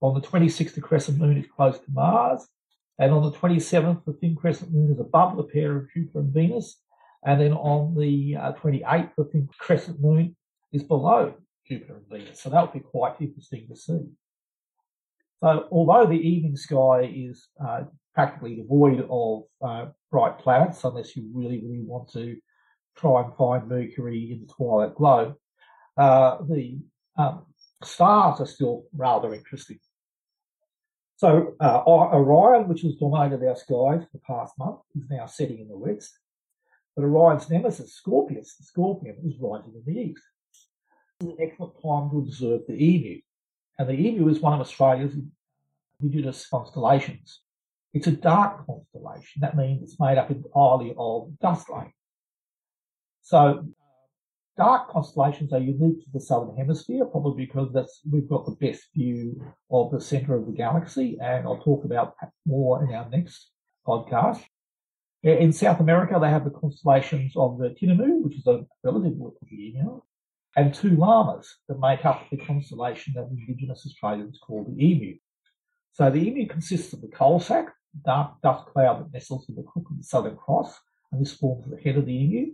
On 0.00 0.14
the 0.14 0.26
26th, 0.26 0.74
the 0.74 0.80
crescent 0.80 1.18
moon 1.18 1.38
is 1.38 1.46
close 1.54 1.78
to 1.78 1.90
Mars. 1.92 2.46
And 2.98 3.12
on 3.12 3.22
the 3.22 3.32
27th, 3.32 4.04
the 4.04 4.12
thin 4.12 4.36
crescent 4.36 4.72
moon 4.72 4.92
is 4.92 5.00
above 5.00 5.36
the 5.36 5.44
pair 5.44 5.76
of 5.76 5.90
Jupiter 5.92 6.20
and 6.20 6.32
Venus. 6.32 6.80
And 7.24 7.40
then 7.40 7.52
on 7.52 7.94
the 7.96 8.36
uh, 8.36 8.52
28th, 8.52 9.10
the 9.16 9.24
thin 9.24 9.48
crescent 9.58 10.00
moon 10.00 10.36
is 10.72 10.82
below 10.82 11.34
Jupiter 11.66 11.96
and 11.96 12.08
Venus. 12.08 12.40
So 12.40 12.50
that 12.50 12.60
would 12.60 12.72
be 12.72 12.88
quite 12.88 13.20
interesting 13.20 13.66
to 13.68 13.76
see. 13.76 14.00
So 15.42 15.66
although 15.72 16.06
the 16.06 16.20
evening 16.20 16.56
sky 16.56 17.12
is 17.12 17.48
uh, 17.64 17.82
practically 18.14 18.56
devoid 18.56 19.06
of 19.10 19.42
uh, 19.64 19.86
bright 20.10 20.38
planets, 20.38 20.84
unless 20.84 21.16
you 21.16 21.28
really, 21.32 21.60
really 21.64 21.82
want 21.84 22.12
to 22.12 22.36
try 22.96 23.22
and 23.22 23.34
find 23.36 23.68
Mercury 23.68 24.32
in 24.32 24.46
the 24.46 24.52
twilight 24.52 24.94
glow, 24.94 25.36
uh, 25.96 26.38
the 26.48 26.78
um, 27.16 27.46
stars 27.82 28.40
are 28.40 28.46
still 28.46 28.84
rather 28.94 29.34
interesting. 29.34 29.78
So 31.16 31.54
uh, 31.60 31.82
Orion, 31.86 32.68
which 32.68 32.82
has 32.82 32.96
dominated 32.96 33.46
our 33.46 33.54
skies 33.54 34.02
for 34.02 34.08
the 34.12 34.18
past 34.26 34.54
month, 34.58 34.80
is 34.96 35.08
now 35.08 35.26
setting 35.26 35.60
in 35.60 35.68
the 35.68 35.78
west. 35.78 36.18
But 36.96 37.04
Orion's 37.04 37.48
nemesis, 37.48 37.94
Scorpius, 37.94 38.56
the 38.56 38.64
scorpion, 38.64 39.16
is 39.24 39.38
rising 39.40 39.74
in 39.74 39.82
the 39.86 40.00
east. 40.00 40.22
This 41.20 41.28
is 41.28 41.34
an 41.34 41.36
excellent 41.40 41.74
time 41.74 42.10
to 42.10 42.18
observe 42.18 42.62
the 42.66 42.74
Emu. 42.74 43.20
And 43.78 43.88
the 43.88 43.94
Emu 43.94 44.28
is 44.28 44.40
one 44.40 44.54
of 44.54 44.60
Australia's 44.60 45.14
indigenous 46.00 46.46
constellations. 46.48 47.40
It's 47.94 48.06
a 48.06 48.12
dark 48.12 48.66
constellation. 48.66 49.42
That 49.42 49.56
means 49.56 49.82
it's 49.82 50.00
made 50.00 50.18
up 50.18 50.30
entirely 50.30 50.94
of 50.98 51.38
dust 51.38 51.70
lanes. 51.70 51.92
So 53.22 53.66
dark 54.56 54.90
constellations 54.90 55.52
are 55.52 55.58
unique 55.58 56.04
to 56.04 56.10
the 56.12 56.20
southern 56.20 56.56
hemisphere, 56.56 57.04
probably 57.04 57.46
because 57.46 57.72
that's 57.72 58.00
we've 58.10 58.28
got 58.28 58.44
the 58.44 58.56
best 58.66 58.84
view 58.94 59.42
of 59.70 59.90
the 59.90 60.00
center 60.00 60.34
of 60.34 60.46
the 60.46 60.52
galaxy, 60.52 61.18
and 61.20 61.46
I'll 61.46 61.62
talk 61.62 61.84
about 61.84 62.14
that 62.20 62.32
more 62.46 62.84
in 62.84 62.94
our 62.94 63.08
next 63.08 63.50
podcast. 63.86 64.42
In 65.22 65.52
South 65.52 65.78
America, 65.78 66.18
they 66.20 66.30
have 66.30 66.44
the 66.44 66.50
constellations 66.50 67.32
of 67.36 67.58
the 67.58 67.68
Tinamou, 67.68 68.22
which 68.24 68.36
is 68.36 68.46
a 68.48 68.66
relative 68.82 69.20
of 69.22 69.34
the 69.40 69.56
emu, 69.56 70.02
and 70.56 70.74
two 70.74 70.96
llamas 70.96 71.46
that 71.68 71.78
make 71.78 72.04
up 72.04 72.28
the 72.30 72.36
constellation 72.36 73.14
that 73.14 73.28
indigenous 73.30 73.86
Australians 73.86 74.38
call 74.44 74.64
the 74.64 74.84
Emu. 74.84 75.16
So 75.92 76.10
the 76.10 76.26
Emu 76.26 76.46
consists 76.48 76.92
of 76.92 77.00
the 77.00 77.08
coal 77.08 77.38
sack, 77.38 77.72
dark 78.04 78.40
dust 78.42 78.66
cloud 78.66 79.00
that 79.00 79.12
nestles 79.12 79.48
in 79.48 79.54
the 79.54 79.62
crook 79.62 79.86
of 79.90 79.96
the 79.96 80.04
Southern 80.04 80.36
Cross, 80.36 80.78
and 81.10 81.20
this 81.20 81.34
forms 81.34 81.70
the 81.70 81.80
head 81.80 81.96
of 81.96 82.06
the 82.06 82.12
Emu. 82.12 82.52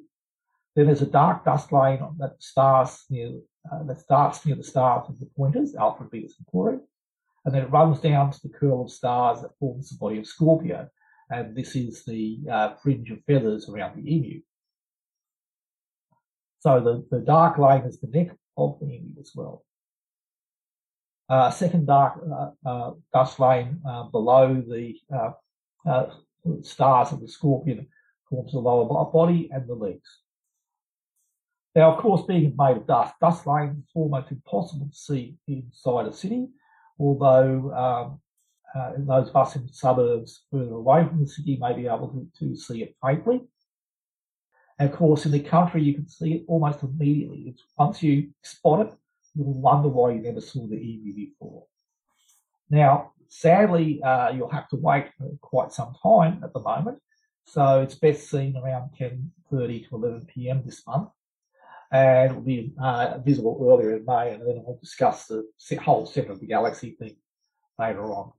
Then 0.79 0.87
there's 0.87 1.03
a 1.03 1.07
dark 1.07 1.45
dust 1.45 1.73
line 1.73 1.99
that 2.19 2.41
starts 2.41 3.05
near 3.11 3.41
uh, 3.69 3.83
that 3.83 3.99
starts 3.99 4.47
near 4.47 4.55
the 4.55 4.63
stars 4.63 5.09
of 5.09 5.19
the 5.19 5.27
pointers, 5.37 5.75
Alpha, 5.75 6.05
Beta, 6.05 6.29
Centauri, 6.29 6.79
and 7.45 7.53
then 7.53 7.63
it 7.63 7.73
runs 7.73 7.99
down 7.99 8.31
to 8.31 8.39
the 8.45 8.57
curl 8.57 8.85
of 8.85 8.91
stars 8.93 9.43
that 9.43 9.59
forms 9.59 9.91
the 9.91 9.99
body 9.99 10.21
of 10.21 10.27
Scorpio, 10.29 10.89
and 11.31 11.57
this 11.57 11.75
is 11.75 12.05
the 12.05 12.39
uh, 12.49 12.75
fringe 12.77 13.11
of 13.11 13.19
feathers 13.27 13.69
around 13.69 13.97
the 13.97 14.09
emu. 14.09 14.41
So 16.61 16.79
the, 16.79 17.05
the 17.11 17.25
dark 17.25 17.59
line 17.59 17.83
is 17.83 17.99
the 17.99 18.07
neck 18.07 18.37
of 18.57 18.79
the 18.79 18.87
emu 18.87 19.19
as 19.19 19.33
well. 19.35 19.65
Uh, 21.29 21.51
second 21.51 21.89
dark 21.89 22.21
uh, 22.33 22.51
uh, 22.65 22.93
dust 23.13 23.41
lane 23.41 23.81
uh, 23.85 24.05
below 24.05 24.63
the 24.65 24.95
stars 26.63 27.11
of 27.11 27.21
the 27.21 27.29
scorpion 27.29 27.89
forms 28.31 28.53
the 28.53 28.61
lower 28.61 29.11
body 29.11 29.51
and 29.53 29.67
the 29.67 29.75
legs. 29.75 30.21
Now, 31.79 31.93
of 31.93 31.99
course, 31.99 32.23
being 32.23 32.57
made 32.59 32.77
of 32.77 32.89
dust, 32.89 33.15
dust 33.21 33.47
lanes 33.47 33.77
it's 33.79 33.93
almost 33.95 34.33
impossible 34.33 34.89
to 34.91 34.99
see 34.99 35.37
inside 35.47 36.07
a 36.07 36.13
city, 36.13 36.49
although 36.99 37.73
um, 37.73 38.21
uh, 38.75 38.95
those 38.99 39.29
of 39.29 39.37
us 39.37 39.55
in 39.55 39.73
suburbs 39.73 40.43
further 40.51 40.75
away 40.75 41.07
from 41.07 41.21
the 41.21 41.29
city 41.29 41.57
may 41.61 41.73
be 41.73 41.87
able 41.87 42.09
to, 42.09 42.27
to 42.41 42.57
see 42.57 42.83
it 42.83 42.97
faintly. 43.01 43.43
And 44.81 44.91
of 44.91 44.97
course, 44.97 45.25
in 45.25 45.31
the 45.31 45.39
country, 45.39 45.85
you 45.85 45.95
can 45.95 46.09
see 46.09 46.33
it 46.33 46.45
almost 46.49 46.83
immediately. 46.83 47.45
It's, 47.51 47.63
once 47.79 48.03
you 48.03 48.31
spot 48.43 48.89
it, 48.89 48.93
you'll 49.37 49.61
wonder 49.61 49.89
why 49.89 50.15
you 50.15 50.21
never 50.21 50.41
saw 50.41 50.67
the 50.67 50.75
emu 50.75 51.15
before. 51.15 51.63
Now, 52.71 53.13
sadly, 53.29 54.03
uh, 54.03 54.31
you'll 54.31 54.51
have 54.51 54.69
to 54.71 54.77
wait 54.77 55.11
for 55.17 55.31
quite 55.43 55.71
some 55.71 55.95
time 56.03 56.41
at 56.43 56.53
the 56.53 56.61
moment. 56.61 56.99
So 57.47 57.83
it's 57.83 57.95
best 57.95 58.29
seen 58.29 58.57
around 58.57 58.91
10.30 58.99 59.89
to 59.89 59.95
11 59.95 60.27
p.m. 60.35 60.63
this 60.67 60.85
month. 60.85 61.11
And 61.91 62.35
will 62.35 62.43
be 62.43 62.73
uh, 62.83 63.19
visible 63.19 63.59
earlier 63.69 63.97
in 63.97 64.05
May, 64.05 64.33
and 64.33 64.43
then 64.43 64.63
I'll 64.67 64.79
discuss 64.81 65.27
the 65.27 65.45
whole 65.77 66.07
center 66.07 66.33
of 66.33 66.41
the 66.41 66.47
galaxy 66.47 66.97
thing 66.99 67.17
later 67.79 68.13
on. 68.13 68.33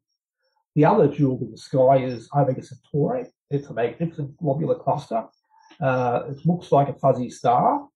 The 0.76 0.86
other 0.86 1.08
jewel 1.08 1.40
in 1.42 1.52
the 1.52 1.58
sky 1.58 1.98
is 1.98 2.30
Omega 2.36 2.62
Centauri. 2.62 3.26
It's 3.50 3.68
a 3.68 3.74
magnificent 3.74 4.38
globular 4.38 4.76
cluster. 4.76 5.26
Uh, 5.82 6.24
it 6.30 6.46
looks 6.46 6.72
like 6.72 6.90
a 6.90 6.94
fuzzy 6.94 7.30
star, 7.30 7.88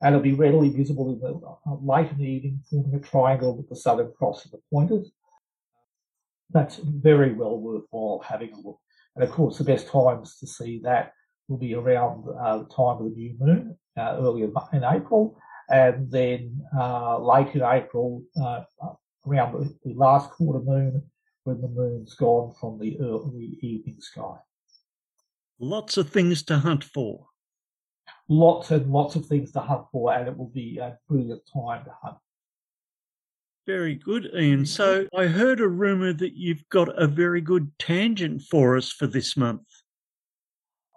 and 0.00 0.14
it'll 0.14 0.22
be 0.22 0.32
readily 0.32 0.70
visible 0.70 1.12
in 1.12 1.20
the 1.20 1.34
uh, 1.70 1.76
late 1.82 2.10
in 2.10 2.18
the 2.18 2.24
evening, 2.24 2.60
forming 2.70 2.94
a 2.94 3.00
triangle 3.00 3.56
with 3.56 3.68
the 3.68 3.76
Southern 3.76 4.12
Cross 4.12 4.44
and 4.44 4.52
the 4.52 4.62
pointers. 4.72 5.10
That's 6.50 6.76
very 6.76 7.32
well 7.32 7.58
worthwhile 7.58 8.22
having 8.26 8.52
a 8.52 8.60
look. 8.60 8.78
And 9.14 9.24
of 9.24 9.30
course, 9.30 9.58
the 9.58 9.64
best 9.64 9.88
times 9.88 10.38
to 10.38 10.46
see 10.46 10.80
that 10.84 11.12
will 11.48 11.58
be 11.58 11.74
around 11.74 12.24
uh, 12.40 12.58
the 12.58 12.64
time 12.64 12.98
of 12.98 13.04
the 13.04 13.10
new 13.10 13.34
moon, 13.38 13.76
uh, 13.96 14.16
early 14.18 14.42
in 14.42 14.84
April, 14.84 15.38
and 15.68 16.10
then 16.10 16.62
uh, 16.76 17.18
late 17.18 17.54
in 17.54 17.62
April, 17.62 18.22
uh, 18.40 18.62
around 19.26 19.52
the, 19.52 19.74
the, 19.84 19.94
last 19.94 20.30
quarter 20.30 20.60
moon, 20.60 21.02
when 21.44 21.60
the 21.60 21.68
moon's 21.68 22.14
gone 22.14 22.52
from 22.60 22.78
the 22.78 22.98
early 23.00 23.58
evening 23.62 24.00
sky. 24.00 24.36
Lots 25.58 25.96
of 25.96 26.10
things 26.10 26.42
to 26.44 26.58
hunt 26.58 26.84
for. 26.84 27.26
Lots 28.28 28.70
and 28.70 28.90
lots 28.90 29.16
of 29.16 29.26
things 29.26 29.52
to 29.52 29.60
hunt 29.60 29.86
for, 29.92 30.12
and 30.12 30.28
it 30.28 30.36
will 30.36 30.50
be 30.50 30.78
a 30.78 30.98
brilliant 31.08 31.42
time 31.52 31.84
to 31.84 31.92
hunt. 32.02 32.16
Very 33.66 33.94
good, 33.94 34.28
Ian. 34.36 34.66
So 34.66 35.06
I 35.16 35.26
heard 35.26 35.60
a 35.60 35.68
rumour 35.68 36.12
that 36.14 36.34
you've 36.34 36.68
got 36.68 36.88
a 37.00 37.06
very 37.06 37.40
good 37.40 37.70
tangent 37.78 38.42
for 38.42 38.76
us 38.76 38.90
for 38.90 39.06
this 39.06 39.36
month. 39.36 39.62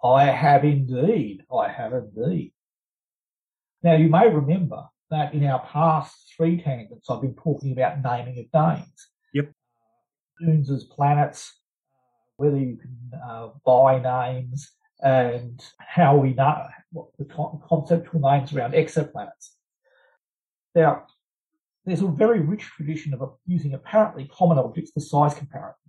I 0.02 0.24
have 0.24 0.64
indeed. 0.64 1.44
I 1.52 1.68
have 1.68 1.92
indeed. 1.92 2.52
Now, 3.82 3.94
you 3.94 4.08
may 4.08 4.28
remember 4.28 4.84
that 5.10 5.34
in 5.34 5.44
our 5.44 5.60
past 5.66 6.14
three 6.36 6.60
tangents, 6.60 7.08
I've 7.08 7.22
been 7.22 7.34
talking 7.34 7.72
about 7.72 8.02
naming 8.02 8.38
of 8.38 8.76
names. 8.76 9.08
Yep. 9.32 9.52
Moons 10.40 10.70
as 10.70 10.84
planets, 10.84 11.60
whether 12.36 12.58
you 12.58 12.76
can 12.76 13.20
uh, 13.24 13.48
buy 13.64 14.00
names, 14.00 14.70
and 15.00 15.62
how 15.78 16.16
we 16.16 16.34
know 16.34 16.66
what 16.92 17.08
the 17.18 17.24
conceptual 17.68 18.20
names 18.20 18.52
around 18.52 18.72
exoplanets. 18.72 19.50
Now, 20.74 21.06
there's 21.84 22.02
a 22.02 22.08
very 22.08 22.40
rich 22.40 22.64
tradition 22.64 23.14
of 23.14 23.36
using 23.46 23.74
apparently 23.74 24.28
common 24.32 24.58
objects 24.58 24.90
for 24.90 25.00
size 25.00 25.34
comparisons. 25.34 25.85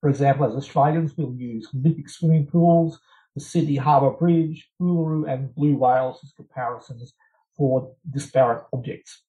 For 0.00 0.08
example, 0.08 0.46
as 0.46 0.54
Australians, 0.54 1.14
we'll 1.16 1.34
use 1.34 1.68
Olympic 1.74 2.08
swimming 2.08 2.46
pools, 2.46 3.00
the 3.34 3.40
Sydney 3.40 3.76
Harbour 3.76 4.10
Bridge, 4.10 4.68
Uluru, 4.80 5.30
and 5.30 5.54
blue 5.54 5.76
whales 5.76 6.20
as 6.22 6.32
comparisons 6.32 7.14
for 7.56 7.94
disparate 8.08 8.64
objects. 8.72 9.22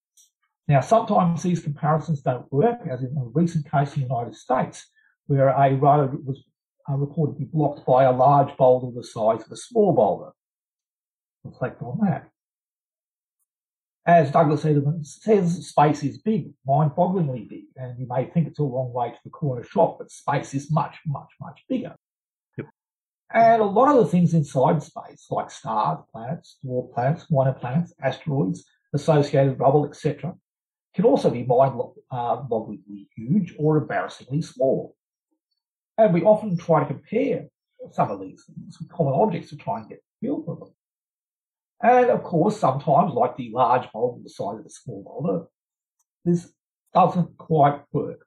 Now, 0.68 0.82
sometimes 0.82 1.42
these 1.42 1.62
comparisons 1.64 2.22
don't 2.22 2.52
work, 2.52 2.82
as 2.88 3.02
in 3.02 3.18
a 3.18 3.26
recent 3.34 3.70
case 3.70 3.96
in 3.96 4.04
the 4.04 4.08
United 4.08 4.36
States, 4.36 4.88
where 5.26 5.50
a 5.50 5.74
road 5.74 6.24
was 6.26 6.44
uh, 6.88 6.96
reported 6.96 7.34
to 7.34 7.40
be 7.40 7.46
blocked 7.46 7.86
by 7.86 8.04
a 8.04 8.12
large 8.12 8.56
boulder 8.56 8.96
the 8.96 9.04
size 9.04 9.44
of 9.46 9.52
a 9.52 9.56
small 9.56 9.94
boulder. 9.94 10.32
Reflect 11.44 11.82
on 11.82 12.00
that. 12.04 12.30
As 14.10 14.32
Douglas 14.32 14.66
Adams 14.66 15.20
says, 15.22 15.68
space 15.68 16.02
is 16.02 16.18
big, 16.18 16.52
mind-bogglingly 16.66 17.48
big, 17.48 17.66
and 17.76 18.00
you 18.00 18.08
may 18.10 18.26
think 18.26 18.48
it's 18.48 18.58
a 18.58 18.64
long 18.64 18.92
way 18.92 19.12
to 19.12 19.20
the 19.24 19.30
corner 19.30 19.62
shop, 19.62 20.00
but 20.00 20.10
space 20.10 20.56
is 20.56 20.72
much, 20.72 20.98
much, 21.06 21.30
much 21.40 21.64
bigger. 21.70 21.94
And 23.32 23.62
a 23.62 23.66
lot 23.66 23.90
of 23.90 23.98
the 23.98 24.10
things 24.10 24.34
inside 24.34 24.82
space, 24.82 25.28
like 25.30 25.52
stars, 25.52 26.00
planets, 26.12 26.58
dwarf 26.66 26.92
planets, 26.92 27.28
minor 27.30 27.54
planets, 27.54 27.94
asteroids, 28.02 28.66
associated 28.96 29.60
rubble, 29.60 29.86
etc., 29.86 30.34
can 30.96 31.06
also 31.06 31.30
be 31.30 31.44
mind-bogglingly 31.44 33.04
uh, 33.04 33.14
huge 33.16 33.54
or 33.60 33.78
embarrassingly 33.78 34.42
small. 34.42 34.96
And 36.00 36.16
we 36.16 36.24
often 36.24 36.58
try 36.58 36.80
to 36.80 36.88
compare 36.88 37.46
some 37.92 38.10
of 38.10 38.20
these 38.20 38.44
things 38.44 38.80
with 38.80 38.90
common 38.90 39.14
objects 39.14 39.50
to 39.52 39.56
try 39.56 39.82
and 39.82 39.88
get 39.88 40.00
a 40.00 40.26
feel 40.26 40.42
for 40.42 40.56
them. 40.56 40.70
And 41.82 42.10
of 42.10 42.24
course, 42.24 42.60
sometimes, 42.60 43.14
like 43.14 43.38
the 43.38 43.52
large 43.54 43.92
boulder 43.92 44.22
the 44.22 44.30
size 44.30 44.60
of 44.60 44.66
a 44.66 44.70
small 44.70 45.04
boulder, 45.04 45.46
this 46.26 46.52
doesn't 46.94 47.38
quite 47.38 47.82
work. 47.94 48.26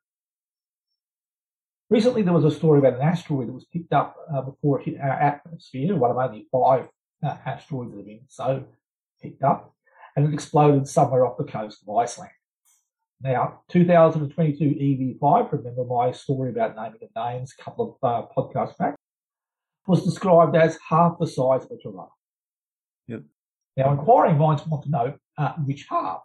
Recently, 1.90 2.22
there 2.22 2.32
was 2.32 2.46
a 2.46 2.50
story 2.50 2.78
about 2.78 2.94
an 2.94 3.02
asteroid 3.02 3.48
that 3.48 3.52
was 3.52 3.66
picked 3.66 3.92
up 3.92 4.16
uh, 4.34 4.40
before 4.40 4.80
it 4.80 4.86
hit 4.86 5.00
our 5.00 5.10
atmosphere, 5.10 5.94
one 5.94 6.10
of 6.10 6.16
only 6.16 6.46
five 6.50 6.88
uh, 7.22 7.36
asteroids 7.44 7.90
that 7.90 7.98
have 7.98 8.06
been 8.06 8.20
so 8.28 8.64
picked 9.20 9.42
up, 9.42 9.74
and 10.16 10.26
it 10.26 10.32
exploded 10.32 10.88
somewhere 10.88 11.26
off 11.26 11.36
the 11.36 11.44
coast 11.44 11.82
of 11.86 11.94
Iceland. 11.94 12.30
Now, 13.20 13.60
2022 13.68 14.64
EV5, 15.20 15.52
remember 15.52 15.84
my 15.84 16.10
story 16.12 16.50
about 16.50 16.74
naming 16.74 16.98
the 17.00 17.20
names 17.20 17.54
a 17.56 17.62
couple 17.62 17.98
of 18.02 18.08
uh, 18.08 18.26
podcasts 18.34 18.76
back, 18.78 18.96
was 19.86 20.04
described 20.04 20.56
as 20.56 20.78
half 20.88 21.18
the 21.18 21.26
size 21.26 21.64
of 21.64 21.70
a 21.72 21.76
giraffe. 21.76 22.08
Yep. 23.06 23.22
Now, 23.76 23.92
inquiring 23.92 24.38
minds 24.38 24.66
want 24.66 24.84
to 24.84 24.90
know 24.90 25.14
uh, 25.38 25.52
which 25.64 25.86
half. 25.88 26.22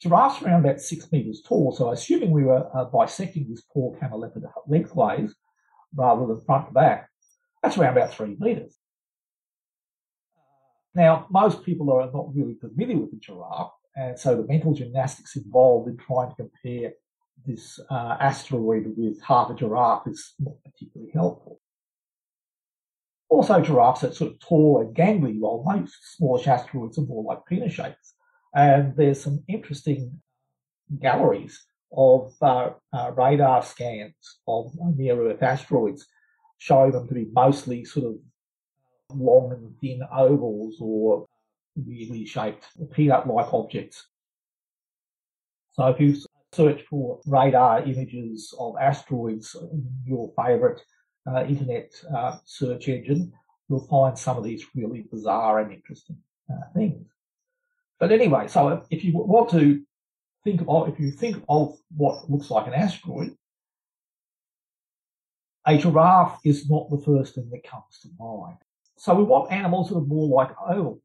Giraffes 0.00 0.42
are 0.42 0.46
around 0.46 0.64
about 0.64 0.80
six 0.80 1.10
metres 1.10 1.42
tall, 1.42 1.72
so 1.72 1.90
assuming 1.90 2.30
we 2.30 2.44
were 2.44 2.68
uh, 2.74 2.84
bisecting 2.84 3.46
this 3.48 3.62
poor 3.72 3.96
camelopard 3.98 4.44
lengthways 4.66 5.34
rather 5.94 6.26
than 6.26 6.40
front 6.42 6.68
to 6.68 6.72
back, 6.72 7.08
that's 7.62 7.76
around 7.76 7.96
about 7.96 8.12
three 8.12 8.36
metres. 8.38 8.76
Now, 10.94 11.26
most 11.30 11.64
people 11.64 11.92
are 11.92 12.10
not 12.12 12.34
really 12.34 12.54
familiar 12.54 12.96
with 12.96 13.10
the 13.10 13.18
giraffe, 13.18 13.72
and 13.96 14.18
so 14.18 14.36
the 14.36 14.46
mental 14.46 14.72
gymnastics 14.72 15.36
involved 15.36 15.88
in 15.88 15.96
trying 15.96 16.30
to 16.30 16.36
compare 16.36 16.92
this 17.44 17.80
uh, 17.90 18.16
asteroid 18.20 18.94
with 18.96 19.20
half 19.22 19.50
a 19.50 19.54
giraffe 19.54 20.06
is 20.06 20.34
not 20.38 20.54
particularly 20.64 21.12
helpful. 21.12 21.60
Also, 23.30 23.60
giraffes 23.60 24.04
are 24.04 24.12
sort 24.12 24.32
of 24.32 24.40
tall 24.40 24.80
and 24.80 24.96
gangly, 24.96 25.38
while 25.38 25.62
most 25.66 26.16
smallish 26.16 26.46
asteroids 26.46 26.98
are 26.98 27.02
more 27.02 27.22
like 27.22 27.44
penis 27.46 27.74
shapes. 27.74 28.14
And 28.54 28.96
there's 28.96 29.22
some 29.22 29.44
interesting 29.48 30.20
galleries 31.00 31.62
of 31.92 32.34
uh, 32.40 32.70
uh, 32.92 33.12
radar 33.16 33.62
scans 33.62 34.14
of 34.46 34.72
near 34.96 35.30
Earth 35.30 35.42
asteroids 35.42 36.06
showing 36.58 36.92
them 36.92 37.06
to 37.08 37.14
be 37.14 37.26
mostly 37.32 37.84
sort 37.84 38.06
of 38.06 38.16
long 39.14 39.52
and 39.52 39.74
thin 39.80 40.02
ovals 40.12 40.76
or 40.80 41.26
weirdly 41.76 42.26
shaped 42.26 42.66
peanut-like 42.92 43.52
objects. 43.52 44.06
So 45.72 45.86
if 45.88 46.00
you 46.00 46.16
search 46.52 46.82
for 46.82 47.20
radar 47.26 47.82
images 47.82 48.52
of 48.58 48.74
asteroids 48.80 49.54
your 50.04 50.32
favourite 50.36 50.80
uh, 51.28 51.44
internet 51.44 51.92
uh, 52.14 52.36
search 52.44 52.88
engine, 52.88 53.32
you'll 53.68 53.86
find 53.86 54.18
some 54.18 54.36
of 54.36 54.44
these 54.44 54.64
really 54.74 55.06
bizarre 55.10 55.60
and 55.60 55.72
interesting 55.72 56.16
uh, 56.50 56.72
things. 56.74 57.06
But 58.00 58.12
anyway, 58.12 58.48
so 58.48 58.82
if 58.90 59.04
you 59.04 59.12
want 59.14 59.50
to 59.50 59.82
think 60.44 60.62
of, 60.68 60.88
if 60.88 60.98
you 61.00 61.10
think 61.10 61.42
of 61.48 61.76
what 61.96 62.30
looks 62.30 62.50
like 62.50 62.66
an 62.66 62.74
asteroid, 62.74 63.36
a 65.66 65.76
giraffe 65.76 66.40
is 66.44 66.70
not 66.70 66.88
the 66.90 66.98
first 66.98 67.34
thing 67.34 67.50
that 67.50 67.64
comes 67.64 67.98
to 68.02 68.08
mind. 68.18 68.56
So 68.96 69.14
we 69.14 69.24
want 69.24 69.52
animals 69.52 69.88
that 69.88 69.96
are 69.96 70.00
more 70.00 70.28
like 70.28 70.50
ovals. 70.66 71.02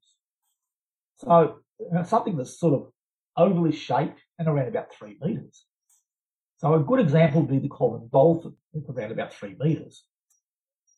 So 1.17 1.59
uh, 1.95 2.03
something 2.03 2.37
that's 2.37 2.57
sort 2.57 2.73
of 2.73 2.91
ovally 3.37 3.73
shaped 3.73 4.21
and 4.39 4.47
around 4.47 4.67
about 4.67 4.93
three 4.93 5.17
metres. 5.21 5.65
So 6.57 6.73
a 6.75 6.79
good 6.79 6.99
example 6.99 7.41
would 7.41 7.49
be 7.49 7.59
the 7.59 7.67
common 7.67 8.09
dolphin, 8.11 8.55
it's 8.73 8.89
around 8.89 9.11
about 9.11 9.33
three 9.33 9.55
metres. 9.59 10.05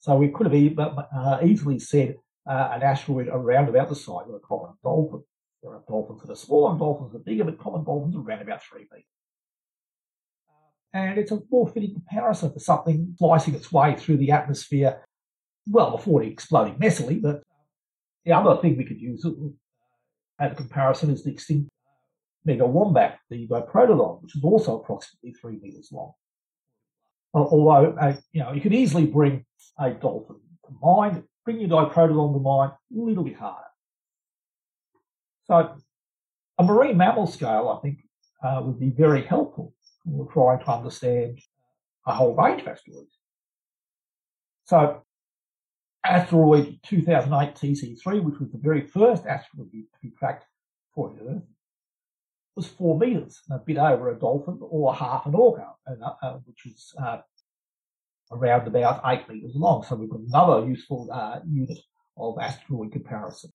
So 0.06 0.16
we 0.16 0.28
could 0.30 0.46
have 0.52 0.78
uh, 0.88 1.40
easily 1.44 1.80
said 1.80 2.18
uh, 2.48 2.70
an 2.74 2.84
asteroid 2.84 3.28
around 3.28 3.70
about 3.70 3.90
the 3.90 3.96
size 3.96 4.28
of 4.30 4.36
a 4.36 4.40
common 4.40 4.74
dolphin. 4.84 5.24
There 5.64 5.72
are 5.72 5.82
dolphins 5.88 6.22
that 6.22 6.32
are 6.32 6.36
smaller 6.36 6.78
dolphins 6.78 7.12
that 7.12 7.22
are 7.22 7.24
bigger, 7.24 7.44
but 7.44 7.58
common 7.58 7.84
dolphins 7.84 8.16
are 8.16 8.20
around 8.20 8.44
about 8.44 8.62
three 8.62 8.84
feet. 8.84 9.08
And 10.94 11.18
it's 11.18 11.32
a 11.32 11.42
more 11.50 11.68
fitting 11.68 11.96
comparison 11.96 12.54
for 12.54 12.60
something 12.60 13.16
slicing 13.18 13.56
its 13.56 13.72
way 13.72 13.96
through 13.96 14.18
the 14.18 14.30
atmosphere, 14.30 15.02
well, 15.68 15.98
before 15.98 16.22
exploding 16.22 16.76
messily, 16.76 17.20
but 17.20 17.42
the 18.26 18.34
other 18.34 18.62
thing 18.62 18.78
we 18.78 18.86
could 18.86 19.02
use 19.02 19.26
as 20.40 20.52
a 20.52 20.56
comparison 20.56 21.10
is 21.10 21.24
the 21.24 21.32
extinct 21.32 21.68
mega 22.46 22.68
wombat, 22.68 23.18
the 23.32 23.48
Diprotodon, 23.48 24.22
which 24.22 24.36
is 24.36 24.44
also 24.44 24.80
approximately 24.80 25.34
three 25.34 25.58
meters 25.60 25.90
long. 25.92 26.14
Although, 27.36 27.98
uh, 28.00 28.16
you 28.32 28.42
know, 28.42 28.54
you 28.54 28.62
could 28.62 28.74
easily 28.74 29.06
bring 29.06 29.46
a 29.78 29.92
dolphin 29.92 30.38
to 30.66 30.76
mind, 30.82 31.24
bring 31.44 31.60
your 31.60 31.70
Diprotodon 31.70 32.34
to 32.34 32.40
mind, 32.40 32.72
a 32.72 33.00
little 33.00 33.24
bit 33.24 33.36
harder. 33.36 33.62
So, 35.46 35.76
a 36.58 36.64
marine 36.64 36.98
mammal 36.98 37.28
scale, 37.28 37.78
I 37.78 37.82
think, 37.82 38.00
uh, 38.42 38.62
would 38.64 38.80
be 38.80 38.90
very 38.90 39.24
helpful 39.24 39.74
we're 40.06 40.32
trying 40.32 40.60
to 40.60 40.72
understand 40.72 41.40
a 42.06 42.14
whole 42.14 42.36
range 42.36 42.62
of 42.62 42.68
asteroids. 42.68 43.18
So, 44.66 45.04
asteroid 46.06 46.80
2008 46.84 47.56
TC3, 47.56 48.24
which 48.24 48.40
was 48.40 48.52
the 48.52 48.60
very 48.60 48.82
first 48.82 49.26
asteroid 49.26 49.72
to 49.72 50.00
be 50.02 50.12
tracked 50.18 50.46
for 50.94 51.16
Earth, 51.28 51.42
was 52.56 52.68
four 52.68 52.98
meters, 52.98 53.42
a 53.52 53.60
bit 53.60 53.78
over 53.78 54.10
a 54.10 54.20
dolphin 54.20 54.58
or 54.62 54.94
half 54.96 55.26
an 55.26 55.36
orca, 55.36 55.68
uh, 55.88 56.34
which 56.46 56.66
was 56.66 56.94
uh, 57.02 57.18
around 58.32 58.68
about 58.68 59.02
eight 59.06 59.28
meters 59.30 59.52
long. 59.56 59.84
So 59.84 59.96
we've 59.96 60.10
got 60.10 60.22
another 60.22 60.68
useful 60.68 61.10
uh, 61.12 61.40
unit 61.48 61.80
of 62.18 62.38
asteroid 62.40 62.92
comparison. 62.92 63.52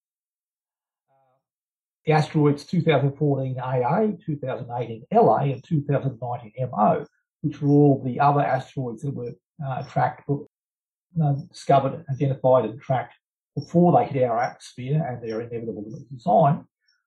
The 2.06 2.12
asteroids 2.12 2.64
2014 2.64 3.58
AA, 3.58 4.06
2018 4.24 5.04
LA, 5.12 5.36
and 5.36 5.64
2019 5.64 6.52
MO, 6.70 7.06
which 7.42 7.60
were 7.60 7.68
all 7.68 8.02
the 8.04 8.20
other 8.20 8.40
asteroids 8.40 9.02
that 9.02 9.14
were 9.14 9.32
uh, 9.64 9.82
tracked, 9.84 10.28
uh, 10.28 11.32
discovered, 11.50 12.04
identified, 12.10 12.64
and 12.66 12.80
tracked 12.80 13.14
before 13.54 13.98
they 13.98 14.06
hit 14.06 14.22
our 14.22 14.40
atmosphere 14.40 15.04
and 15.06 15.22
their 15.22 15.40
inevitable 15.40 15.84
design, 16.10 16.64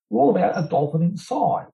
were 0.09 0.21
all 0.21 0.35
about 0.35 0.63
a 0.63 0.67
dolphin 0.67 1.01
inside. 1.01 1.67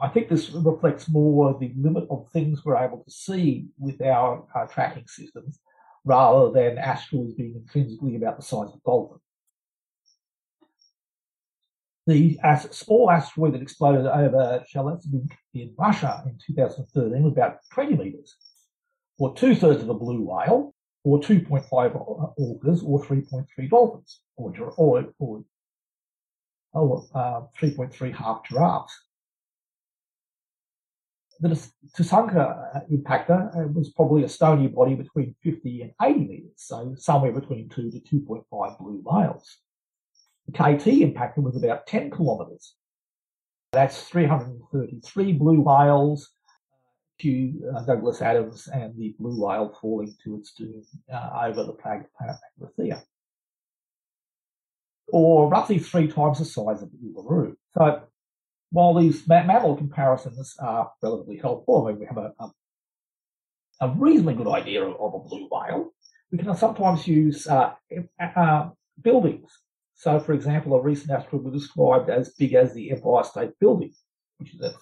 I 0.00 0.08
think 0.08 0.28
this 0.28 0.50
reflects 0.50 1.08
more 1.08 1.56
the 1.58 1.72
limit 1.76 2.06
of 2.10 2.28
things 2.32 2.64
we're 2.64 2.76
able 2.76 3.02
to 3.04 3.10
see 3.10 3.66
with 3.78 4.00
our 4.00 4.44
uh, 4.54 4.66
tracking 4.66 5.06
systems 5.06 5.58
rather 6.04 6.50
than 6.50 6.78
asteroids 6.78 7.34
being 7.34 7.54
intrinsically 7.54 8.16
about 8.16 8.36
the 8.36 8.42
size 8.42 8.68
of 8.72 8.82
dolphin. 8.84 9.18
The 12.06 12.38
small 12.72 13.10
asteroid 13.10 13.54
that 13.54 13.62
exploded 13.62 14.06
over 14.06 14.64
Chelyabinsk 14.74 15.30
in 15.54 15.72
Russia 15.78 16.24
in 16.26 16.36
2013 16.44 17.22
was 17.22 17.32
about 17.32 17.58
20 17.72 17.96
metres, 17.96 18.34
or 19.18 19.34
two 19.34 19.54
thirds 19.54 19.82
of 19.82 19.88
a 19.88 19.94
blue 19.94 20.20
whale, 20.20 20.74
or 21.04 21.20
2.5 21.20 21.68
orcas, 21.70 22.82
or 22.84 23.04
3.3 23.04 23.70
dolphins, 23.70 24.20
or, 24.36 24.52
or, 24.76 25.06
or, 25.20 25.44
or 26.72 27.04
uh, 27.14 27.42
3.3 27.60 28.12
half 28.16 28.42
giraffes 28.48 28.98
the 31.42 31.70
Tunguska 31.96 32.86
impactor 32.92 33.56
uh, 33.56 33.66
was 33.68 33.90
probably 33.90 34.22
a 34.22 34.28
stony 34.28 34.68
body 34.68 34.94
between 34.94 35.34
50 35.42 35.82
and 35.82 35.92
80 36.00 36.20
metres, 36.20 36.52
so 36.56 36.94
somewhere 36.96 37.32
between 37.32 37.68
2 37.68 37.90
to 37.90 37.98
2.5 37.98 38.78
blue 38.78 39.02
whales. 39.04 39.58
The 40.46 40.52
KT 40.52 40.86
impactor 41.02 41.38
was 41.38 41.56
about 41.56 41.86
10 41.88 42.12
kilometres. 42.12 42.74
That's 43.72 44.02
333 44.08 45.32
blue 45.32 45.60
whales, 45.60 46.30
few 47.18 47.72
uh, 47.74 47.84
Douglas 47.86 48.22
Adams, 48.22 48.68
and 48.68 48.96
the 48.96 49.14
blue 49.18 49.44
whale 49.44 49.76
falling 49.80 50.14
to 50.22 50.36
its 50.36 50.52
doom 50.52 50.82
uh, 51.12 51.30
over 51.44 51.64
the 51.64 51.72
planet 51.72 52.06
Magrathea. 52.60 53.02
Or 55.08 55.48
roughly 55.48 55.78
three 55.78 56.06
times 56.06 56.38
the 56.38 56.44
size 56.44 56.82
of 56.82 56.90
the 56.92 57.20
Uluru. 57.20 57.56
So 57.76 58.02
while 58.72 58.94
these 58.94 59.28
mammal 59.28 59.76
comparisons 59.76 60.56
are 60.58 60.90
relatively 61.02 61.36
helpful, 61.36 61.86
I 61.86 61.90
mean, 61.90 62.00
we 62.00 62.06
have 62.06 62.16
a, 62.16 62.32
a, 62.40 62.50
a 63.82 63.88
reasonably 63.96 64.34
good 64.34 64.48
idea 64.48 64.82
of, 64.82 64.96
of, 64.98 65.14
a 65.14 65.28
blue 65.28 65.46
whale, 65.50 65.92
we 66.30 66.38
can 66.38 66.56
sometimes 66.56 67.06
use 67.06 67.46
uh, 67.46 67.74
uh, 68.18 68.70
buildings. 69.02 69.50
So, 69.94 70.18
for 70.18 70.32
example, 70.32 70.74
a 70.74 70.82
recent 70.82 71.10
asteroid 71.10 71.44
was 71.44 71.62
described 71.62 72.08
as 72.08 72.30
big 72.30 72.54
as 72.54 72.72
the 72.72 72.90
Empire 72.90 73.24
State 73.24 73.50
Building, 73.60 73.92
which 74.38 74.54
is 74.54 74.60
at 74.62 74.72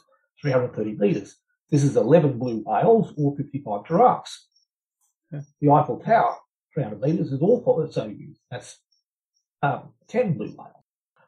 330 0.41 0.97
metres. 0.97 1.37
This 1.71 1.83
is 1.83 1.97
11 1.97 2.39
blue 2.39 2.63
whales 2.65 3.13
or 3.17 3.37
55 3.37 3.87
giraffes. 3.87 4.49
Yeah. 5.33 5.41
The 5.61 5.71
Eiffel 5.71 5.99
Tower, 5.99 6.37
300 6.75 7.01
metres, 7.01 7.33
is 7.33 7.41
all 7.41 7.63
also 7.67 8.07
used. 8.07 8.41
That's 8.51 8.79
um, 9.63 9.95
10 10.09 10.35
blue 10.35 10.55
whales. 10.57 10.80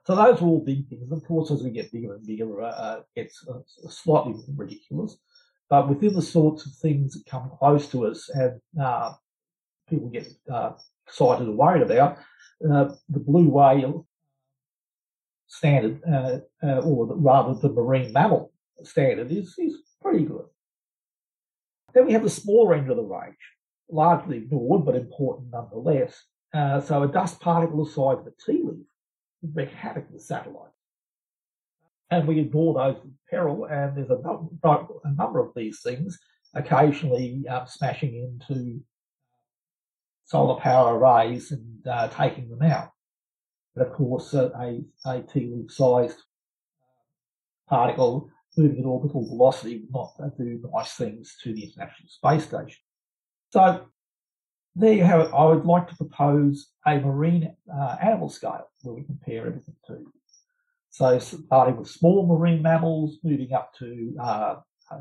So 0.05 0.17
those 0.17 0.41
are 0.41 0.45
all 0.45 0.65
big 0.65 0.89
things. 0.89 1.13
Of 1.13 1.25
course, 1.25 1.51
as 1.51 1.63
we 1.63 1.71
get 1.71 1.93
bigger 1.93 2.15
and 2.15 2.27
bigger, 2.27 2.61
uh, 2.61 2.67
uh 2.71 3.01
it's 3.15 3.47
uh, 3.49 3.61
slightly 3.89 4.35
ridiculous. 4.57 5.17
But 5.71 5.89
within 5.89 6.15
the 6.15 6.23
sorts 6.23 6.67
of 6.67 6.73
things 6.75 7.15
that 7.15 7.31
come 7.31 7.51
close 7.59 7.89
to 7.89 8.07
us 8.07 8.29
and 8.29 8.61
uh, 8.81 9.13
people 9.89 10.09
get 10.09 10.27
uh, 10.53 10.73
excited 11.07 11.47
and 11.47 11.57
worried 11.57 11.83
about, 11.83 12.19
uh, 12.69 12.91
the 13.09 13.21
blue 13.21 13.49
whale 13.49 14.07
standard, 15.47 16.01
or 16.63 17.07
the, 17.07 17.15
rather 17.15 17.55
the 17.55 17.69
marine 17.69 18.13
mammal 18.13 18.53
standard, 18.83 19.31
is, 19.31 19.55
is 19.59 19.77
pretty 20.01 20.25
good. 20.25 20.47
Then 21.95 22.07
we 22.07 22.13
have 22.13 22.23
the 22.23 22.31
smaller 22.31 22.75
end 22.75 22.91
of 22.91 22.97
the 22.97 23.03
range, 23.03 23.37
largely 23.89 24.39
ignored 24.39 24.85
but 24.85 24.97
important 24.97 25.53
nonetheless. 25.53 26.23
so 26.53 27.03
a 27.03 27.09
dust 27.09 27.41
particle 27.41 27.85
the 27.85 27.91
size 27.91 28.19
of 28.19 28.27
a 28.27 28.33
tea 28.45 28.63
leaf 28.65 28.87
wreak 29.55 29.71
havoc 29.71 30.11
with 30.11 30.23
satellites. 30.23 30.69
And 32.11 32.29
we 32.29 32.41
ignore 32.41 32.75
those 32.75 32.97
peril, 33.31 33.65
and 33.65 33.97
there's 33.97 34.11
a, 34.11 34.21
a 35.05 35.15
number 35.15 35.41
of 35.41 35.53
these 35.57 35.81
things 35.81 36.19
occasionally 36.55 37.45
um, 37.49 37.67
smashing 37.67 38.15
into 38.15 38.81
solar 40.25 40.61
power 40.61 40.99
arrays 40.99 41.53
and 41.53 41.87
uh, 41.87 42.09
taking 42.09 42.49
them 42.49 42.63
out. 42.63 42.91
But 43.75 43.87
of 43.87 43.95
course, 43.95 44.35
uh, 44.35 44.51
a, 44.59 44.85
a 45.07 45.23
tea 45.23 45.65
sized 45.69 46.19
particle 47.69 48.29
moving 48.57 48.81
at 48.81 48.85
orbital 48.85 49.27
velocity 49.27 49.79
would 49.81 49.93
not 49.93 50.37
do 50.37 50.61
nice 50.75 50.93
things 50.95 51.37
to 51.43 51.55
the 51.55 51.65
International 51.65 52.09
Space 52.09 52.45
Station. 52.45 52.81
So 53.51 53.87
there 54.75 54.93
you 54.93 55.05
have 55.05 55.21
it. 55.21 55.31
I 55.35 55.45
would 55.45 55.65
like 55.65 55.89
to 55.89 55.97
propose 55.97 56.69
a 56.87 56.99
marine 56.99 57.55
uh, 57.73 57.97
animal 58.03 58.29
scale 58.29 58.69
where 58.83 58.95
we 58.95 59.05
compare 59.05 59.47
everything 59.47 59.77
to. 59.87 60.13
So 60.91 61.19
starting 61.19 61.77
with 61.77 61.89
small 61.89 62.27
marine 62.27 62.63
mammals, 62.63 63.19
moving 63.23 63.53
up 63.53 63.75
to 63.79 64.15
uh, 64.21 64.57
uh, 64.91 65.01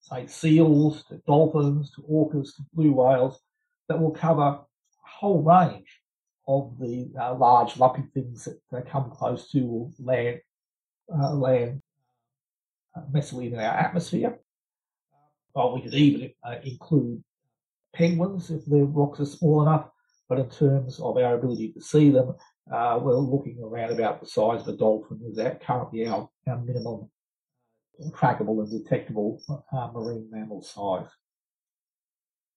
say 0.00 0.26
seals, 0.26 1.04
to 1.04 1.16
dolphins, 1.26 1.90
to 1.92 2.02
orcas, 2.02 2.54
to 2.56 2.62
blue 2.74 2.92
whales, 2.92 3.40
that 3.88 4.00
will 4.00 4.10
cover 4.10 4.42
a 4.42 4.60
whole 5.02 5.42
range 5.42 6.00
of 6.46 6.76
the 6.78 7.10
uh, 7.18 7.34
large 7.34 7.78
lumpy 7.78 8.02
things 8.12 8.48
that, 8.70 8.90
come 8.90 9.10
close 9.10 9.50
to 9.50 9.90
land, 9.98 10.40
uh, 11.14 11.32
land 11.32 11.80
uh, 12.96 13.02
messily 13.12 13.52
in 13.52 13.58
our 13.58 13.62
atmosphere. 13.62 14.38
Well, 15.54 15.74
we 15.74 15.82
could 15.82 15.94
even 15.94 16.32
include 16.64 17.22
penguins 17.92 18.50
if 18.50 18.64
their 18.66 18.84
rocks 18.84 19.20
are 19.20 19.26
small 19.26 19.62
enough. 19.62 19.88
But 20.28 20.38
in 20.38 20.50
terms 20.50 21.00
of 21.00 21.16
our 21.16 21.34
ability 21.34 21.72
to 21.72 21.80
see 21.80 22.10
them, 22.10 22.34
uh, 22.72 23.00
we're 23.02 23.16
looking 23.16 23.58
around 23.62 23.90
about 23.90 24.20
the 24.20 24.26
size 24.26 24.62
of 24.62 24.68
a 24.68 24.76
dolphin. 24.76 25.20
Is 25.28 25.36
that 25.36 25.64
currently 25.64 26.06
our, 26.06 26.28
our 26.46 26.60
minimum 26.60 27.10
trackable 28.10 28.62
and 28.62 28.70
detectable 28.70 29.42
uh, 29.72 29.88
marine 29.92 30.28
mammal 30.30 30.62
size? 30.62 31.10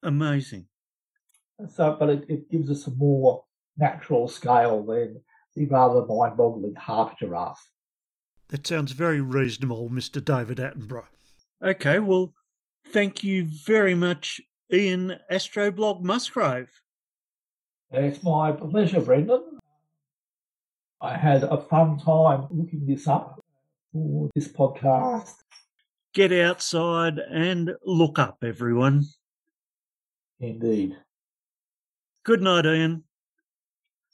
Amazing. 0.04 0.68
So, 1.70 1.96
but 2.00 2.10
it, 2.10 2.26
it 2.30 2.52
gives 2.52 2.70
us 2.70 2.88
a 2.88 2.92
more 2.92 3.44
natural 3.78 4.28
scale 4.28 4.86
than 4.86 5.22
the 5.56 5.66
rather 5.66 6.06
mind-boggling 6.06 6.76
half 6.76 7.18
giraffe. 7.18 7.70
That 8.50 8.68
sounds 8.68 8.92
very 8.92 9.22
reasonable, 9.22 9.90
Mr. 9.90 10.24
David 10.24 10.58
Attenborough. 10.58 11.06
Okay, 11.62 12.00
well, 12.00 12.34
thank 12.88 13.24
you 13.24 13.48
very 13.66 13.96
much 13.96 14.42
Ian 14.72 15.18
Astroblog 15.32 16.02
Musgrave. 16.02 16.70
It's 17.92 18.24
my 18.24 18.52
pleasure, 18.52 19.02
Brendan. 19.02 19.60
I 21.02 21.18
had 21.18 21.44
a 21.44 21.58
fun 21.58 22.00
time 22.00 22.48
looking 22.50 22.86
this 22.86 23.08
up 23.08 23.40
for 23.92 24.30
this 24.36 24.48
podcast. 24.48 25.36
Get 26.14 26.32
outside 26.32 27.20
and 27.20 27.72
look 27.86 28.20
up, 28.20 28.38
everyone. 28.44 29.04
Indeed. 30.40 30.98
Good 32.24 32.42
night, 32.42 32.66
Ian. 32.66 33.04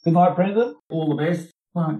Good 0.03 0.13
night, 0.13 0.35
Brendan. 0.35 0.75
All 0.89 1.15
the 1.15 1.23
best. 1.23 1.51
Bye. 1.73 1.99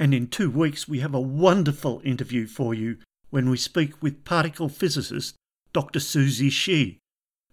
And 0.00 0.14
in 0.14 0.28
two 0.28 0.50
weeks, 0.50 0.88
we 0.88 1.00
have 1.00 1.12
a 1.12 1.20
wonderful 1.20 2.00
interview 2.02 2.46
for 2.46 2.72
you 2.72 2.96
when 3.28 3.50
we 3.50 3.58
speak 3.58 4.02
with 4.02 4.24
particle 4.24 4.70
physicist 4.70 5.36
Dr. 5.74 5.98
Suzie 5.98 6.50
Sheehy, 6.50 6.96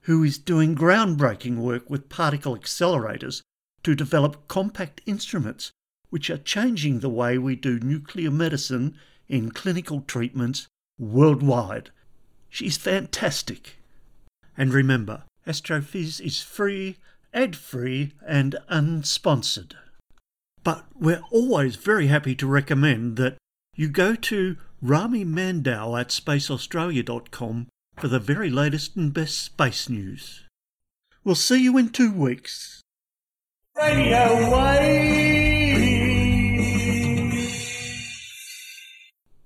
who 0.04 0.24
is 0.24 0.38
doing 0.38 0.74
groundbreaking 0.74 1.58
work 1.58 1.90
with 1.90 2.08
particle 2.08 2.58
accelerators 2.58 3.42
to 3.84 3.96
develop 3.96 4.48
compact 4.48 5.02
instruments 5.06 5.72
which 6.10 6.30
are 6.30 6.38
changing 6.38 7.02
the 7.02 7.10
way 7.10 7.38
we 7.38 7.58
do 7.58 7.82
nuclear 7.82 8.32
medicine 8.32 8.96
in 9.28 9.52
clinical 9.52 10.00
treatments 10.00 10.68
worldwide. 10.98 11.90
She's 12.48 12.78
fantastic. 12.78 13.76
And 14.56 14.74
remember, 14.74 15.24
Astrophiz 15.46 16.22
is 16.22 16.42
free, 16.42 16.96
ad 17.34 17.58
free, 17.58 18.14
and 18.26 18.56
unsponsored. 18.72 19.74
But 20.68 20.84
we're 21.00 21.24
always 21.32 21.78
very 21.78 22.08
happy 22.08 22.36
to 22.36 22.46
recommend 22.46 23.16
that 23.16 23.38
you 23.74 23.88
go 23.88 24.16
to 24.16 24.58
Rami 24.82 25.24
Mandow 25.24 25.96
at 25.98 26.10
spaceaustralia.com 26.10 27.68
for 27.96 28.08
the 28.10 28.20
very 28.20 28.50
latest 28.50 28.98
and 28.98 29.14
best 29.14 29.38
space 29.42 29.88
news. 29.88 30.44
We'll 31.24 31.36
see 31.36 31.64
you 31.64 31.78
in 31.78 31.88
two 31.88 32.12
weeks. 32.12 32.82
Radio 33.78 34.52
Wave! 34.52 35.47